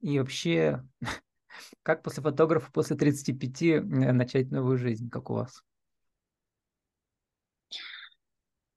и 0.00 0.18
вообще 0.18 0.82
как 1.82 2.02
после 2.02 2.22
фотографа 2.22 2.70
после 2.72 2.96
35 2.96 3.62
э, 3.62 3.80
начать 4.12 4.50
новую 4.50 4.76
жизнь, 4.78 5.08
как 5.08 5.30
у 5.30 5.34
вас? 5.34 5.62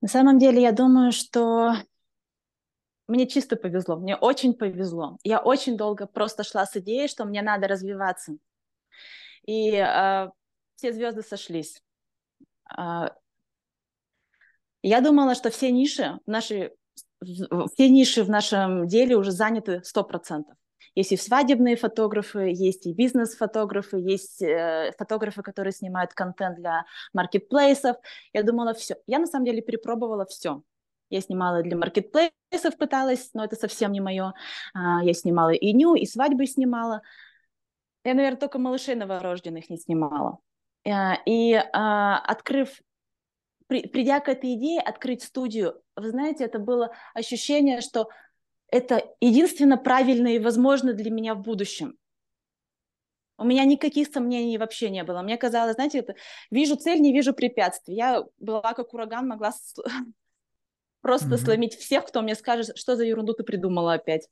На 0.01 0.07
самом 0.07 0.37
деле, 0.37 0.61
я 0.61 0.73
думаю, 0.73 1.11
что 1.11 1.75
мне 3.07 3.27
чисто 3.27 3.55
повезло, 3.55 3.97
мне 3.97 4.15
очень 4.15 4.53
повезло. 4.53 5.17
Я 5.23 5.39
очень 5.39 5.77
долго 5.77 6.07
просто 6.07 6.43
шла 6.43 6.65
с 6.65 6.75
идеей, 6.77 7.07
что 7.07 7.25
мне 7.25 7.41
надо 7.41 7.67
развиваться. 7.67 8.35
И 9.45 9.71
э, 9.71 10.29
все 10.75 10.93
звезды 10.93 11.21
сошлись. 11.21 11.81
Э, 12.77 13.09
я 14.83 15.01
думала, 15.01 15.33
что 15.33 15.49
все 15.49 15.71
ниши 15.71 16.19
в 16.25 16.29
нашей, 16.29 16.71
все 17.21 17.89
ниши 17.89 18.23
в 18.23 18.29
нашем 18.29 18.87
деле 18.87 19.15
уже 19.15 19.31
заняты 19.31 19.81
100%. 19.83 20.43
Есть 20.95 21.11
и 21.11 21.17
свадебные 21.17 21.75
фотографы, 21.75 22.51
есть 22.53 22.85
и 22.85 22.93
бизнес-фотографы, 22.93 23.97
есть 23.97 24.41
э, 24.43 24.91
фотографы, 24.97 25.41
которые 25.41 25.71
снимают 25.71 26.13
контент 26.13 26.57
для 26.57 26.85
маркетплейсов. 27.13 27.97
Я 28.31 28.43
думала, 28.43 28.73
все. 28.73 28.97
Я 29.07 29.19
на 29.19 29.25
самом 29.25 29.45
деле 29.45 29.61
перепробовала 29.61 30.25
все. 30.25 30.61
Я 31.09 31.21
снимала 31.21 31.63
для 31.63 31.77
маркетплейсов, 31.77 32.77
пыталась, 32.77 33.31
но 33.33 33.43
это 33.43 33.55
совсем 33.55 33.91
не 33.91 34.01
мое. 34.01 34.33
А, 34.73 35.03
я 35.03 35.13
снимала 35.13 35.51
и 35.51 35.73
ню, 35.73 35.95
и 35.95 36.05
свадьбы 36.05 36.45
снимала. 36.45 37.01
Я, 38.03 38.13
наверное, 38.13 38.39
только 38.39 38.59
малышей 38.59 38.95
новорожденных 38.95 39.69
не 39.69 39.77
снимала. 39.77 40.39
Э, 40.85 41.13
и 41.25 41.53
а, 41.53 42.19
открыв 42.19 42.81
при, 43.67 43.87
придя 43.87 44.19
к 44.19 44.29
этой 44.29 44.53
идее 44.53 44.79
открыть 44.81 45.23
студию, 45.23 45.81
вы 45.95 46.09
знаете, 46.09 46.43
это 46.45 46.59
было 46.59 46.93
ощущение, 47.13 47.81
что 47.81 48.09
это 48.71 49.03
единственно 49.19 49.77
правильно 49.77 50.27
и 50.27 50.39
возможно 50.39 50.93
для 50.93 51.11
меня 51.11 51.35
в 51.35 51.41
будущем. 51.41 51.97
У 53.37 53.45
меня 53.45 53.65
никаких 53.65 54.07
сомнений 54.07 54.57
вообще 54.57 54.89
не 54.89 55.03
было. 55.03 55.21
Мне 55.21 55.37
казалось, 55.37 55.75
знаете, 55.75 55.99
это 55.99 56.15
вижу 56.51 56.75
цель, 56.75 57.01
не 57.01 57.13
вижу 57.13 57.33
препятствий. 57.33 57.95
Я 57.95 58.23
была 58.39 58.73
как 58.73 58.93
ураган, 58.93 59.27
могла 59.27 59.51
просто 61.01 61.35
mm-hmm. 61.35 61.37
сломить 61.37 61.75
всех, 61.75 62.05
кто 62.05 62.21
мне 62.21 62.35
скажет, 62.35 62.77
что 62.77 62.95
за 62.95 63.03
ерунду 63.03 63.33
ты 63.33 63.43
придумала 63.43 63.93
опять. 63.93 64.27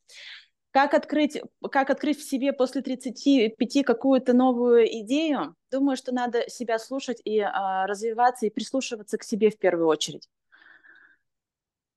Как 0.72 0.94
открыть, 0.94 1.38
как 1.70 1.90
открыть 1.90 2.18
в 2.18 2.28
себе 2.28 2.54
после 2.54 2.82
35 2.82 3.86
какую-то 3.86 4.34
новую 4.34 4.86
идею? 5.02 5.56
Думаю, 5.70 5.98
что 5.98 6.14
надо 6.14 6.50
себя 6.50 6.80
слушать 6.80 7.22
и 7.26 7.40
а, 7.40 7.86
развиваться, 7.88 8.46
и 8.46 8.50
прислушиваться 8.50 9.18
к 9.18 9.24
себе 9.24 9.50
в 9.50 9.58
первую 9.58 9.88
очередь. 9.88 10.30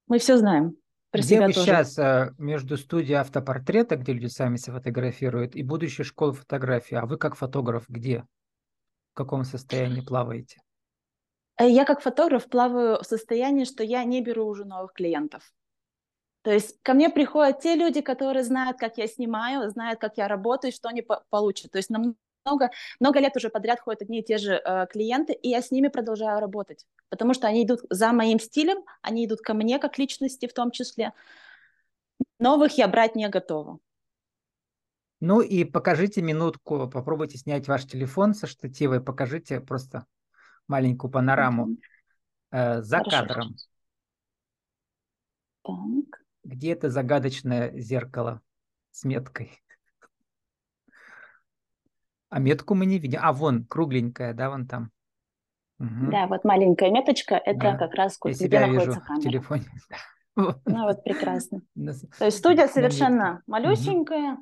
Мы 0.09 0.19
все 0.19 0.37
знаем. 0.37 0.77
Про 1.13 1.21
где 1.21 1.37
себя 1.37 1.47
вы 1.47 1.53
тоже. 1.53 1.67
сейчас 1.67 1.99
а, 2.01 2.35
между 2.37 2.77
студией 2.77 3.15
автопортрета, 3.15 3.95
где 3.95 4.13
люди 4.13 4.27
сами 4.27 4.57
себя 4.57 4.75
фотографируют, 4.75 5.55
и 5.55 5.63
будущей 5.63 6.03
школы 6.03 6.33
фотографии? 6.33 6.97
А 6.97 7.07
вы 7.07 7.17
как 7.17 7.37
фотограф 7.37 7.85
где? 7.89 8.25
В 9.13 9.17
каком 9.17 9.45
состоянии 9.45 10.01
плаваете? 10.01 10.61
Э, 11.57 11.71
я 11.71 11.85
как 11.85 12.01
фотограф 12.01 12.49
плаваю 12.49 12.99
в 13.01 13.07
состоянии, 13.07 13.65
что 13.65 13.85
я 13.85 14.03
не 14.03 14.21
беру 14.21 14.47
уже 14.47 14.65
новых 14.65 14.93
клиентов. 14.95 15.53
То 16.44 16.52
есть 16.52 16.76
ко 16.83 16.92
мне 16.92 17.09
приходят 17.09 17.61
те 17.61 17.74
люди, 17.74 18.02
которые 18.02 18.44
знают, 18.44 18.76
как 18.76 18.98
я 18.98 19.07
снимаю, 19.07 19.70
знают, 19.70 19.98
как 19.98 20.18
я 20.18 20.28
работаю, 20.28 20.72
что 20.72 20.90
они 20.90 21.00
по 21.00 21.24
получат. 21.30 21.72
То 21.72 21.78
есть 21.78 21.88
намного, 21.88 22.70
много 23.00 23.18
лет 23.18 23.35
уже 23.35 23.48
подряд 23.48 23.80
ходят 23.80 24.02
одни 24.02 24.20
и 24.20 24.22
те 24.22 24.37
же 24.37 24.61
э, 24.62 24.87
клиенты, 24.92 25.33
и 25.33 25.48
я 25.48 25.62
с 25.62 25.70
ними 25.70 25.88
продолжаю 25.88 26.40
работать, 26.40 26.87
потому 27.09 27.33
что 27.33 27.46
они 27.46 27.64
идут 27.64 27.80
за 27.88 28.12
моим 28.12 28.38
стилем, 28.38 28.85
они 29.00 29.24
идут 29.24 29.40
ко 29.40 29.54
мне 29.54 29.78
как 29.78 29.96
личности 29.96 30.46
в 30.46 30.52
том 30.52 30.70
числе. 30.70 31.14
Новых 32.38 32.76
я 32.76 32.88
брать 32.88 33.16
не 33.16 33.26
готова. 33.30 33.78
Ну 35.20 35.40
и 35.40 35.64
покажите 35.64 36.20
минутку, 36.20 36.90
попробуйте 36.90 37.38
снять 37.38 37.68
ваш 37.68 37.87
телефон 37.87 38.35
со 38.35 38.46
штатива 38.46 38.96
и 38.96 39.00
покажите 39.00 39.61
просто 39.61 40.04
маленькую 40.68 41.11
панораму 41.11 41.68
mm-hmm. 41.68 41.78
э, 42.50 42.83
за 42.83 42.98
Хорошо. 42.98 43.16
кадром. 43.16 43.54
Так. 45.62 46.04
Где 46.44 46.72
это 46.72 46.90
загадочное 46.90 47.72
зеркало 47.78 48.40
с 48.90 49.04
меткой? 49.04 49.50
А 52.30 52.40
метку 52.40 52.74
мы 52.74 52.85
не 52.85 52.98
видим. 52.98 53.20
А, 53.22 53.33
вон, 53.33 53.64
кругленькая, 53.64 54.35
да, 54.35 54.50
вон 54.50 54.66
там. 54.66 54.90
Угу. 55.78 56.11
Да, 56.11 56.26
вот 56.26 56.42
маленькая 56.42 56.90
меточка, 56.90 57.37
это 57.37 57.61
да. 57.61 57.76
как 57.76 57.94
раз 57.94 58.18
Я 58.24 58.33
где 58.33 58.59
находится 58.59 59.00
камера. 59.00 59.20
в 59.20 59.22
телефоне. 59.22 59.64
Ну 60.37 60.57
вот 60.64 61.04
прекрасно. 61.04 61.61
То 62.18 62.24
есть 62.24 62.38
студия 62.38 62.66
совершенно 62.66 63.44
малюсенькая. 63.46 64.38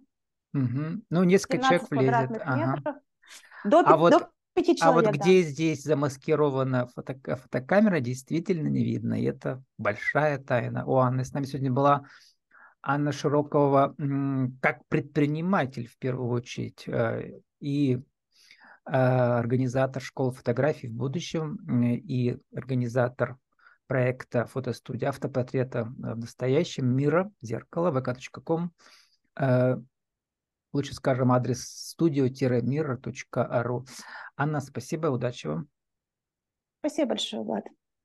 Угу. 0.54 1.02
Ну, 1.10 1.24
несколько 1.24 1.58
человек 1.58 1.90
влезет. 1.90 2.40
Ага. 2.42 3.00
До, 3.66 3.80
а 3.80 3.96
вот, 3.98 4.30
пяти 4.54 4.76
человек. 4.76 5.06
А 5.06 5.10
вот 5.10 5.16
где 5.16 5.42
здесь 5.42 5.82
замаскирована 5.82 6.86
фото, 6.86 7.18
фотокамера, 7.36 8.00
действительно 8.00 8.68
не 8.68 8.84
видно. 8.84 9.20
И 9.20 9.24
это 9.24 9.62
большая 9.78 10.38
тайна. 10.38 10.84
У 10.86 10.96
Анны 10.96 11.24
с 11.24 11.32
нами 11.32 11.44
сегодня 11.44 11.72
была 11.72 12.04
Анна 12.82 13.12
Широкова 13.12 13.94
как 14.60 14.86
предприниматель 14.88 15.86
в 15.86 15.96
первую 15.98 16.30
очередь 16.30 16.84
э, 16.86 17.40
и 17.60 17.94
э, 17.94 18.00
организатор 18.90 20.02
школы 20.02 20.32
фотографий 20.32 20.88
в 20.88 20.94
будущем 20.94 21.58
и 21.96 22.36
организатор 22.54 23.36
проекта 23.86 24.46
фотостудии 24.46 25.04
автопортрета 25.04 25.84
в 25.84 26.16
настоящем 26.16 26.86
мира 26.86 27.30
зеркало 27.40 27.92
vk.com 27.92 28.72
лучше 30.72 30.94
скажем 30.94 31.32
адрес 31.32 31.94
studio-mirror.ru. 31.98 33.86
Анна, 34.36 34.60
спасибо, 34.60 35.08
удачи 35.08 35.46
вам. 35.46 35.68
Спасибо 36.80 37.10
большое, 37.10 37.42
Влад. 37.42 37.64